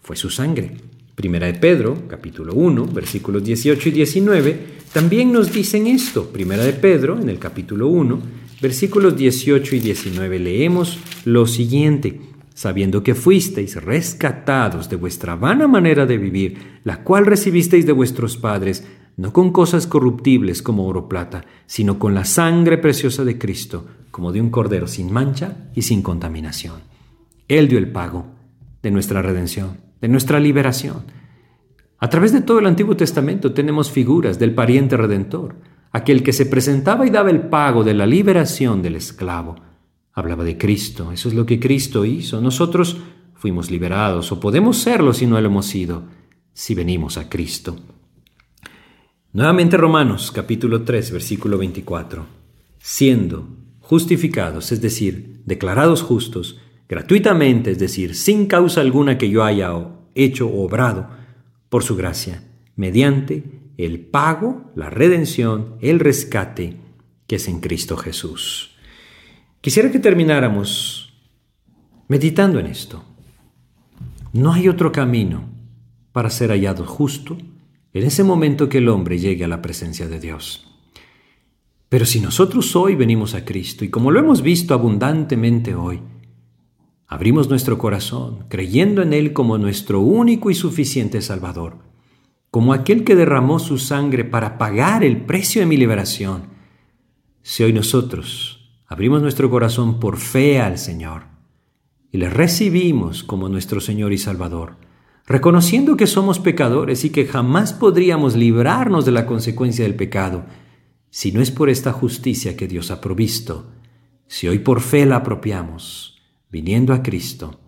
Fue 0.01 0.17
su 0.17 0.29
sangre. 0.29 0.77
Primera 1.17 1.47
de 1.47 1.55
Pedro, 1.55 2.07
capítulo 2.09 2.53
1, 2.53 2.89
versículos 2.89 3.43
18 3.43 3.89
y 3.89 3.93
19, 3.93 4.61
también 4.93 5.33
nos 5.33 5.51
dicen 5.51 5.87
esto. 5.87 6.31
Primera 6.31 6.63
de 6.63 6.75
Pedro, 6.75 7.19
en 7.19 7.31
el 7.31 7.39
capítulo 7.39 7.89
1, 7.89 8.21
versículos 8.61 9.17
18 9.17 9.77
y 9.77 9.81
19, 9.81 10.39
leemos 10.39 10.99
lo 11.25 11.47
siguiente 11.47 12.21
sabiendo 12.53 13.03
que 13.03 13.15
fuisteis 13.15 13.83
rescatados 13.83 14.91
de 14.91 14.97
vuestra 14.97 15.37
vana 15.37 15.67
manera 15.67 16.05
de 16.05 16.19
vivir, 16.19 16.81
la 16.85 17.03
cual 17.03 17.25
recibisteis 17.25 17.87
de 17.87 17.93
vuestros 17.93 18.37
padres, 18.37 18.87
no 19.17 19.33
con 19.33 19.53
cosas 19.53 19.87
corruptibles 19.87 20.61
como 20.61 20.87
oro 20.87 21.09
plata, 21.09 21.47
sino 21.67 21.99
con 21.99 22.15
la 22.15 22.27
sangre 22.27 22.77
preciosa 22.77 23.25
de 23.25 23.39
Cristo, 23.39 23.87
como 24.11 24.33
de 24.33 24.43
un 24.43 24.51
cordero 24.51 24.87
sin 24.87 25.11
mancha 25.11 25.71
y 25.75 25.83
sin 25.83 26.03
contaminación. 26.03 26.77
Él 27.49 27.69
dio 27.69 27.79
el 27.79 27.91
pago 27.91 28.27
de 28.83 28.91
nuestra 28.91 29.23
redención, 29.23 29.86
de 30.07 30.13
nuestra 30.13 30.39
liberación. 30.39 31.03
A 31.99 32.09
través 32.09 32.33
de 32.33 32.41
todo 32.41 32.61
el 32.61 32.67
Antiguo 32.67 32.97
Testamento 32.97 33.53
tenemos 33.53 33.91
figuras 33.91 34.39
del 34.39 34.55
pariente 34.55 34.97
redentor, 34.97 35.57
aquel 35.91 36.23
que 36.23 36.33
se 36.33 36.47
presentaba 36.47 37.05
y 37.07 37.11
daba 37.11 37.31
el 37.31 37.49
pago 37.49 37.83
de 37.83 37.95
la 37.95 38.07
liberación 38.07 38.83
del 38.83 38.95
esclavo 38.95 39.57
hablaba 40.13 40.45
de 40.45 40.57
Cristo. 40.57 41.11
Eso 41.11 41.29
es 41.29 41.35
lo 41.35 41.45
que 41.45 41.59
Cristo 41.59 42.05
hizo. 42.05 42.41
Nosotros 42.41 42.99
fuimos 43.35 43.69
liberados 43.69 44.31
o 44.31 44.39
podemos 44.39 44.79
serlo 44.79 45.13
si 45.13 45.27
no 45.27 45.41
lo 45.41 45.47
hemos 45.49 45.67
sido, 45.67 46.05
si 46.53 46.75
venimos 46.77 47.19
a 47.19 47.29
Cristo. 47.29 47.77
Nuevamente 49.33 49.77
Romanos 49.77 50.31
capítulo 50.33 50.83
3 50.85 51.11
versículo 51.11 51.59
24. 51.59 52.25
Siendo 52.79 53.49
justificados, 53.81 54.71
es 54.71 54.81
decir, 54.81 55.43
declarados 55.45 56.03
justos, 56.03 56.61
gratuitamente, 56.89 57.73
es 57.73 57.79
decir, 57.79 58.15
sin 58.15 58.47
causa 58.47 58.81
alguna 58.81 59.19
que 59.19 59.29
yo 59.29 59.45
haya 59.45 59.75
hecho 60.17 60.53
obrado, 60.53 61.09
por 61.69 61.83
su 61.85 61.97
gracia, 61.97 62.43
mediante 62.75 63.45
el 63.77 64.01
pago, 64.01 64.73
la 64.75 64.91
redención, 64.91 65.77
el 65.81 66.01
rescate 66.01 66.77
que 67.27 67.37
es 67.37 67.49
en 67.49 67.61
Cristo 67.61 67.97
Jesús. 67.97 68.77
Quisiera 69.61 69.91
que 69.91 69.99
termináramos 69.99 71.13
meditando 72.09 72.59
en 72.59 72.67
esto. 72.67 73.05
No 74.33 74.53
hay 74.53 74.69
otro 74.69 74.93
camino 74.93 75.49
para 76.13 76.31
ser 76.31 76.51
hallado 76.51 76.87
justo 76.87 77.37
en 77.93 78.05
ese 78.05 78.23
momento 78.23 78.69
que 78.69 78.79
el 78.79 78.89
hombre 78.89 79.19
llegue 79.19 79.45
a 79.45 79.49
la 79.49 79.63
presencia 79.63 80.07
de 80.07 80.21
Dios. 80.21 80.67
Pero 81.89 82.05
si 82.05 82.21
nosotros 82.21 82.75
hoy 82.77 82.95
venimos 82.95 83.35
a 83.35 83.45
Cristo 83.45 83.85
y 83.85 83.91
como 83.91 84.11
lo 84.11 84.21
hemos 84.21 84.43
visto 84.43 84.75
abundantemente 84.75 85.75
hoy, 85.75 86.01
abrimos 87.07 87.49
nuestro 87.49 87.79
corazón 87.79 88.47
creyendo 88.49 89.03
en 89.03 89.13
Él 89.13 89.33
como 89.33 89.59
nuestro 89.59 90.01
único 90.01 90.51
y 90.51 90.55
suficiente 90.55 91.23
Salvador, 91.23 91.79
como 92.51 92.73
aquel 92.73 93.05
que 93.05 93.15
derramó 93.15 93.59
su 93.59 93.79
sangre 93.79 94.25
para 94.25 94.59
pagar 94.59 95.05
el 95.05 95.23
precio 95.25 95.61
de 95.61 95.67
mi 95.67 95.77
liberación, 95.77 96.45
si 97.43 97.63
hoy 97.63 97.73
nosotros 97.73 98.71
abrimos 98.87 99.23
nuestro 99.23 99.51
corazón 99.51 100.01
por 100.01 100.17
fe 100.17 100.61
al 100.61 100.79
Señor 100.79 101.25
y 102.11 102.19
le 102.19 102.31
recibimos 102.31 103.23
como 103.23 103.49
nuestro 103.49 103.81
Señor 103.81 104.13
y 104.13 104.19
Salvador, 104.19 104.77
reconociendo 105.27 105.97
que 105.97 106.07
somos 106.07 106.39
pecadores 106.39 107.05
y 107.05 107.11
que 107.11 107.27
jamás 107.27 107.73
podríamos 107.73 108.37
librarnos 108.37 109.05
de 109.05 109.13
la 109.13 109.27
consecuencia 109.27 109.85
del 109.85 109.97
pecado, 109.97 110.45
si 111.11 111.33
no 111.33 111.41
es 111.41 111.51
por 111.51 111.69
esta 111.69 111.93
justicia 111.93 112.57
que 112.57 112.69
Dios 112.69 112.91
ha 112.91 113.01
provisto, 113.01 113.71
si 114.29 114.49
hoy 114.49 114.59
por 114.61 114.81
fe 114.81 115.07
la 115.07 115.17
apropiamos, 115.17 116.16
viniendo 116.57 116.95
a 116.95 117.03
Cristo, 117.03 117.61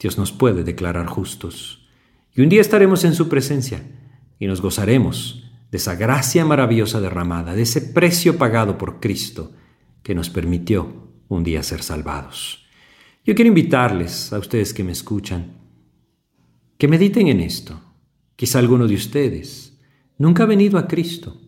Dios 0.00 0.16
nos 0.16 0.32
puede 0.32 0.64
declarar 0.64 1.06
justos. 1.06 1.86
Y 2.34 2.40
un 2.40 2.48
día 2.48 2.62
estaremos 2.62 3.04
en 3.04 3.14
su 3.14 3.28
presencia 3.28 3.82
y 4.38 4.46
nos 4.46 4.62
gozaremos 4.62 5.52
de 5.70 5.76
esa 5.76 5.96
gracia 5.96 6.42
maravillosa 6.46 7.02
derramada, 7.02 7.54
de 7.54 7.60
ese 7.60 7.82
precio 7.82 8.38
pagado 8.38 8.78
por 8.78 9.00
Cristo, 9.00 9.52
que 10.02 10.14
nos 10.14 10.30
permitió 10.30 11.12
un 11.28 11.44
día 11.44 11.62
ser 11.62 11.82
salvados. 11.82 12.64
Yo 13.22 13.34
quiero 13.34 13.48
invitarles 13.48 14.32
a 14.32 14.38
ustedes 14.38 14.72
que 14.72 14.82
me 14.82 14.92
escuchan 14.92 15.58
que 16.78 16.88
mediten 16.88 17.28
en 17.28 17.40
esto. 17.40 17.82
Quizá 18.34 18.60
alguno 18.60 18.88
de 18.88 18.94
ustedes 18.94 19.78
nunca 20.16 20.44
ha 20.44 20.46
venido 20.46 20.78
a 20.78 20.88
Cristo. 20.88 21.38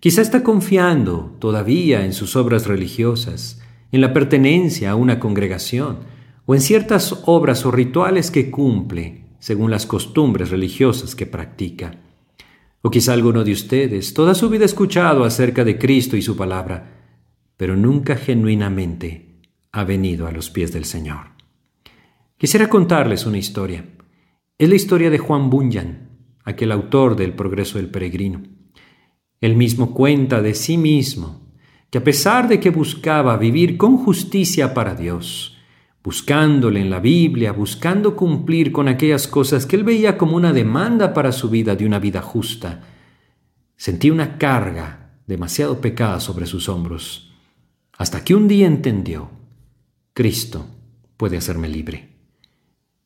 Quizá 0.00 0.20
está 0.20 0.42
confiando 0.42 1.36
todavía 1.38 2.04
en 2.04 2.12
sus 2.12 2.34
obras 2.34 2.66
religiosas, 2.66 3.62
en 3.92 4.00
la 4.00 4.12
pertenencia 4.12 4.90
a 4.90 4.96
una 4.96 5.20
congregación 5.20 6.12
o 6.46 6.54
en 6.54 6.60
ciertas 6.60 7.22
obras 7.26 7.64
o 7.64 7.70
rituales 7.70 8.30
que 8.30 8.50
cumple 8.50 9.24
según 9.38 9.70
las 9.70 9.86
costumbres 9.86 10.50
religiosas 10.50 11.14
que 11.14 11.26
practica. 11.26 12.00
O 12.82 12.90
quizá 12.90 13.12
alguno 13.12 13.44
de 13.44 13.52
ustedes 13.52 14.14
toda 14.14 14.34
su 14.34 14.48
vida 14.48 14.64
ha 14.64 14.66
escuchado 14.66 15.24
acerca 15.24 15.64
de 15.64 15.78
Cristo 15.78 16.16
y 16.16 16.22
su 16.22 16.36
palabra, 16.36 17.04
pero 17.56 17.76
nunca 17.76 18.16
genuinamente 18.16 19.40
ha 19.72 19.84
venido 19.84 20.26
a 20.26 20.32
los 20.32 20.50
pies 20.50 20.72
del 20.72 20.84
Señor. 20.84 21.34
Quisiera 22.36 22.68
contarles 22.68 23.26
una 23.26 23.38
historia. 23.38 23.86
Es 24.58 24.68
la 24.68 24.74
historia 24.74 25.10
de 25.10 25.18
Juan 25.18 25.50
Bunyan, 25.50 26.10
aquel 26.44 26.72
autor 26.72 27.16
del 27.16 27.32
Progreso 27.32 27.78
del 27.78 27.90
Peregrino. 27.90 28.42
Él 29.40 29.56
mismo 29.56 29.94
cuenta 29.94 30.42
de 30.42 30.54
sí 30.54 30.76
mismo 30.76 31.52
que 31.90 31.98
a 31.98 32.04
pesar 32.04 32.48
de 32.48 32.60
que 32.60 32.70
buscaba 32.70 33.36
vivir 33.36 33.76
con 33.76 33.96
justicia 33.96 34.74
para 34.74 34.94
Dios, 34.94 35.53
buscándole 36.04 36.80
en 36.80 36.90
la 36.90 37.00
Biblia, 37.00 37.52
buscando 37.52 38.14
cumplir 38.14 38.70
con 38.70 38.88
aquellas 38.88 39.26
cosas 39.26 39.64
que 39.64 39.74
él 39.74 39.84
veía 39.84 40.18
como 40.18 40.36
una 40.36 40.52
demanda 40.52 41.14
para 41.14 41.32
su 41.32 41.48
vida 41.48 41.74
de 41.74 41.86
una 41.86 41.98
vida 41.98 42.20
justa, 42.20 42.82
sentía 43.74 44.12
una 44.12 44.36
carga 44.36 45.18
demasiado 45.26 45.80
pecada 45.80 46.20
sobre 46.20 46.44
sus 46.44 46.68
hombros 46.68 47.34
hasta 47.96 48.24
que 48.24 48.34
un 48.34 48.48
día 48.48 48.66
entendió, 48.66 49.30
Cristo 50.12 50.66
puede 51.16 51.36
hacerme 51.36 51.68
libre. 51.68 52.08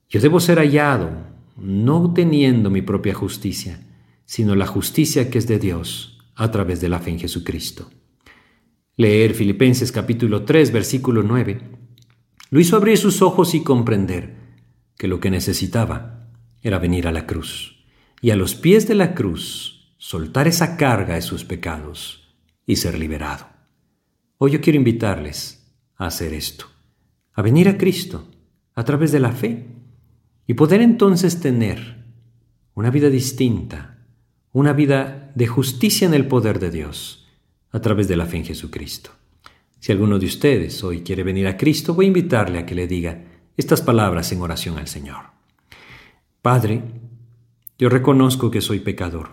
Yo 0.09 0.21
debo 0.21 0.41
ser 0.41 0.59
hallado, 0.59 1.11
no 1.57 2.13
teniendo 2.15 2.71
mi 2.71 2.83
propia 2.83 3.15
justicia, 3.15 3.81
sino 4.25 4.55
la 4.55 4.67
justicia 4.67 5.31
que 5.31 5.39
es 5.39 5.47
de 5.47 5.59
Dios 5.59 6.19
a 6.35 6.51
través 6.51 6.81
de 6.81 6.89
la 6.89 7.01
fe 7.01 7.11
en 7.11 7.19
Jesucristo. 7.19 7.91
Leer 8.97 9.35
Filipenses 9.35 9.93
capítulo 9.93 10.45
3, 10.45 10.73
versículo 10.73 11.23
9, 11.23 11.78
lo 12.51 12.61
hizo 12.61 12.77
abrir 12.77 12.99
sus 12.99 13.23
ojos 13.23 13.55
y 13.55 13.63
comprender 13.63 14.37
que 14.97 15.09
lo 15.09 15.21
que 15.21 15.31
necesitaba 15.31 16.29
era 16.63 16.79
venir 16.79 17.07
a 17.07 17.13
la 17.13 17.27
cruz 17.27 17.85
y 18.21 18.31
a 18.31 18.37
los 18.37 18.55
pies 18.55 18.89
de 18.89 18.95
la 18.95 19.15
cruz 19.15 19.95
soltar 19.99 20.49
esa 20.49 20.77
carga 20.77 21.15
de 21.15 21.23
sus 21.23 21.45
pecados 21.45 22.35
y 22.67 22.77
ser 22.77 22.99
liberado. 22.99 23.47
Hoy 24.39 24.53
yo 24.53 24.61
quiero 24.61 24.79
invitarles 24.79 25.73
a 25.97 26.07
hacer 26.07 26.33
esto, 26.33 26.67
a 27.33 27.43
venir 27.43 27.69
a 27.69 27.77
Cristo 27.77 28.29
a 28.75 28.85
través 28.85 29.13
de 29.13 29.21
la 29.21 29.33
fe 29.33 29.67
y 30.47 30.55
poder 30.55 30.81
entonces 30.81 31.41
tener 31.41 32.05
una 32.75 32.91
vida 32.91 33.11
distinta, 33.11 34.07
una 34.53 34.73
vida 34.73 35.33
de 35.35 35.47
justicia 35.47 36.07
en 36.07 36.15
el 36.15 36.27
poder 36.27 36.59
de 36.59 36.71
Dios 36.71 37.27
a 37.71 37.81
través 37.81 38.09
de 38.09 38.17
la 38.17 38.27
fe 38.27 38.39
en 38.39 38.45
Jesucristo. 38.45 39.11
Si 39.81 39.93
alguno 39.93 40.19
de 40.19 40.27
ustedes 40.27 40.83
hoy 40.83 41.03
quiere 41.03 41.23
venir 41.23 41.47
a 41.47 41.57
Cristo, 41.57 41.95
voy 41.95 42.07
a 42.07 42.09
invitarle 42.09 42.59
a 42.59 42.67
que 42.67 42.75
le 42.75 42.87
diga 42.87 43.25
estas 43.57 43.81
palabras 43.83 44.33
en 44.33 44.41
oración 44.41 44.79
al 44.79 44.89
Señor. 44.89 45.27
Padre, 46.43 46.83
yo 47.79 47.89
reconozco 47.89 48.51
que 48.51 48.61
soy 48.61 48.81
pecador. 48.81 49.31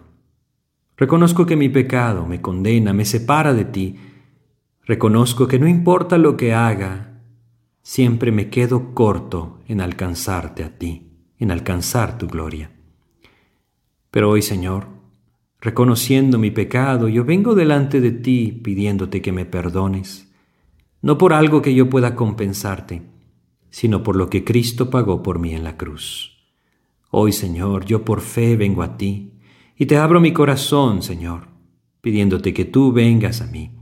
Reconozco 0.98 1.46
que 1.46 1.56
mi 1.56 1.70
pecado 1.70 2.26
me 2.26 2.42
condena, 2.42 2.94
me 2.94 3.06
separa 3.06 3.54
de 3.54 3.66
ti. 3.66 3.96
Reconozco 4.84 5.48
que 5.48 5.60
no 5.60 5.68
importa 5.68 6.18
lo 6.18 6.38
que 6.38 6.54
haga, 6.54 7.22
siempre 7.82 8.32
me 8.32 8.50
quedo 8.50 8.94
corto 8.94 9.60
en 9.68 9.82
alcanzarte 9.82 10.64
a 10.64 10.78
ti, 10.78 11.12
en 11.38 11.52
alcanzar 11.52 12.18
tu 12.18 12.28
gloria. 12.28 12.72
Pero 14.10 14.30
hoy, 14.30 14.42
Señor, 14.42 14.88
reconociendo 15.60 16.38
mi 16.38 16.52
pecado, 16.52 17.10
yo 17.10 17.26
vengo 17.26 17.56
delante 17.56 18.00
de 18.00 18.12
ti 18.12 18.52
pidiéndote 18.64 19.22
que 19.22 19.32
me 19.32 19.46
perdones, 19.46 20.25
no 21.06 21.20
por 21.20 21.34
algo 21.34 21.62
que 21.62 21.76
yo 21.76 21.88
pueda 21.88 22.16
compensarte, 22.16 23.04
sino 23.70 24.02
por 24.02 24.16
lo 24.16 24.28
que 24.28 24.44
Cristo 24.44 24.90
pagó 24.90 25.22
por 25.22 25.38
mí 25.38 25.54
en 25.54 25.64
la 25.64 25.78
cruz. 25.78 26.36
Hoy, 27.12 27.32
Señor, 27.32 27.86
yo 27.86 28.04
por 28.04 28.22
fe 28.22 28.58
vengo 28.58 28.82
a 28.82 28.98
ti 28.98 29.38
y 29.78 29.86
te 29.86 29.98
abro 29.98 30.20
mi 30.20 30.34
corazón, 30.34 31.04
Señor, 31.04 31.50
pidiéndote 32.02 32.56
que 32.56 32.66
tú 32.66 32.92
vengas 32.92 33.42
a 33.42 33.46
mí, 33.46 33.78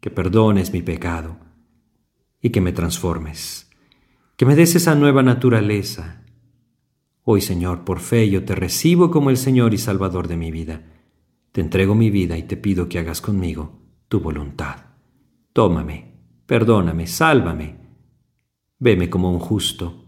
que 0.00 0.10
perdones 0.10 0.72
mi 0.72 0.82
pecado 0.82 1.38
y 2.42 2.50
que 2.50 2.60
me 2.60 2.72
transformes, 2.72 3.70
que 4.36 4.44
me 4.44 4.56
des 4.56 4.74
esa 4.74 4.96
nueva 4.96 5.22
naturaleza. 5.22 6.24
Hoy, 7.22 7.40
Señor, 7.40 7.84
por 7.84 8.00
fe 8.00 8.28
yo 8.28 8.44
te 8.44 8.56
recibo 8.56 9.12
como 9.12 9.30
el 9.30 9.36
Señor 9.36 9.74
y 9.74 9.78
Salvador 9.78 10.26
de 10.26 10.36
mi 10.36 10.50
vida. 10.50 10.82
Te 11.52 11.60
entrego 11.60 11.94
mi 11.94 12.10
vida 12.10 12.36
y 12.36 12.42
te 12.42 12.56
pido 12.56 12.88
que 12.88 12.98
hagas 12.98 13.20
conmigo 13.20 13.78
tu 14.08 14.18
voluntad. 14.18 14.86
Tómame, 15.52 16.17
perdóname, 16.48 17.06
sálvame. 17.06 17.76
Veme 18.78 19.10
como 19.10 19.30
un 19.30 19.38
justo 19.38 20.06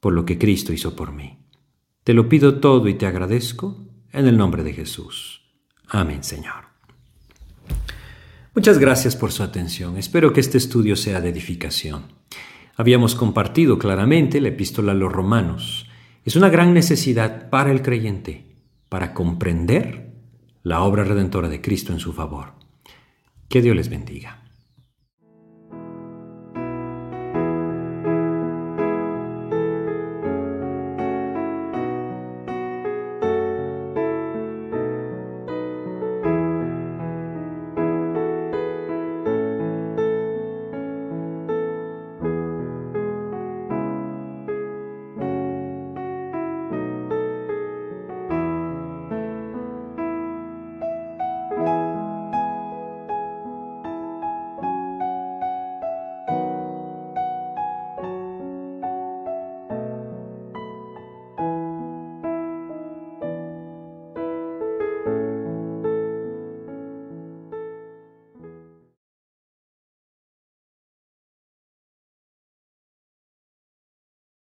por 0.00 0.12
lo 0.12 0.26
que 0.26 0.36
Cristo 0.36 0.72
hizo 0.72 0.96
por 0.96 1.12
mí. 1.12 1.38
Te 2.02 2.14
lo 2.14 2.28
pido 2.28 2.58
todo 2.58 2.88
y 2.88 2.94
te 2.94 3.06
agradezco 3.06 3.86
en 4.10 4.26
el 4.26 4.36
nombre 4.36 4.64
de 4.64 4.72
Jesús. 4.72 5.40
Amén, 5.88 6.24
Señor. 6.24 6.64
Muchas 8.56 8.78
gracias 8.78 9.14
por 9.14 9.30
su 9.30 9.44
atención. 9.44 9.96
Espero 9.96 10.32
que 10.32 10.40
este 10.40 10.58
estudio 10.58 10.96
sea 10.96 11.20
de 11.20 11.28
edificación. 11.28 12.06
Habíamos 12.74 13.14
compartido 13.14 13.78
claramente 13.78 14.40
la 14.40 14.48
epístola 14.48 14.92
a 14.92 14.96
los 14.96 15.12
romanos. 15.12 15.88
Es 16.24 16.34
una 16.34 16.48
gran 16.48 16.74
necesidad 16.74 17.50
para 17.50 17.70
el 17.70 17.82
creyente, 17.82 18.56
para 18.88 19.14
comprender 19.14 20.12
la 20.64 20.82
obra 20.82 21.04
redentora 21.04 21.48
de 21.48 21.60
Cristo 21.60 21.92
en 21.92 22.00
su 22.00 22.12
favor. 22.12 22.54
Que 23.48 23.62
Dios 23.62 23.76
les 23.76 23.88
bendiga. 23.88 24.41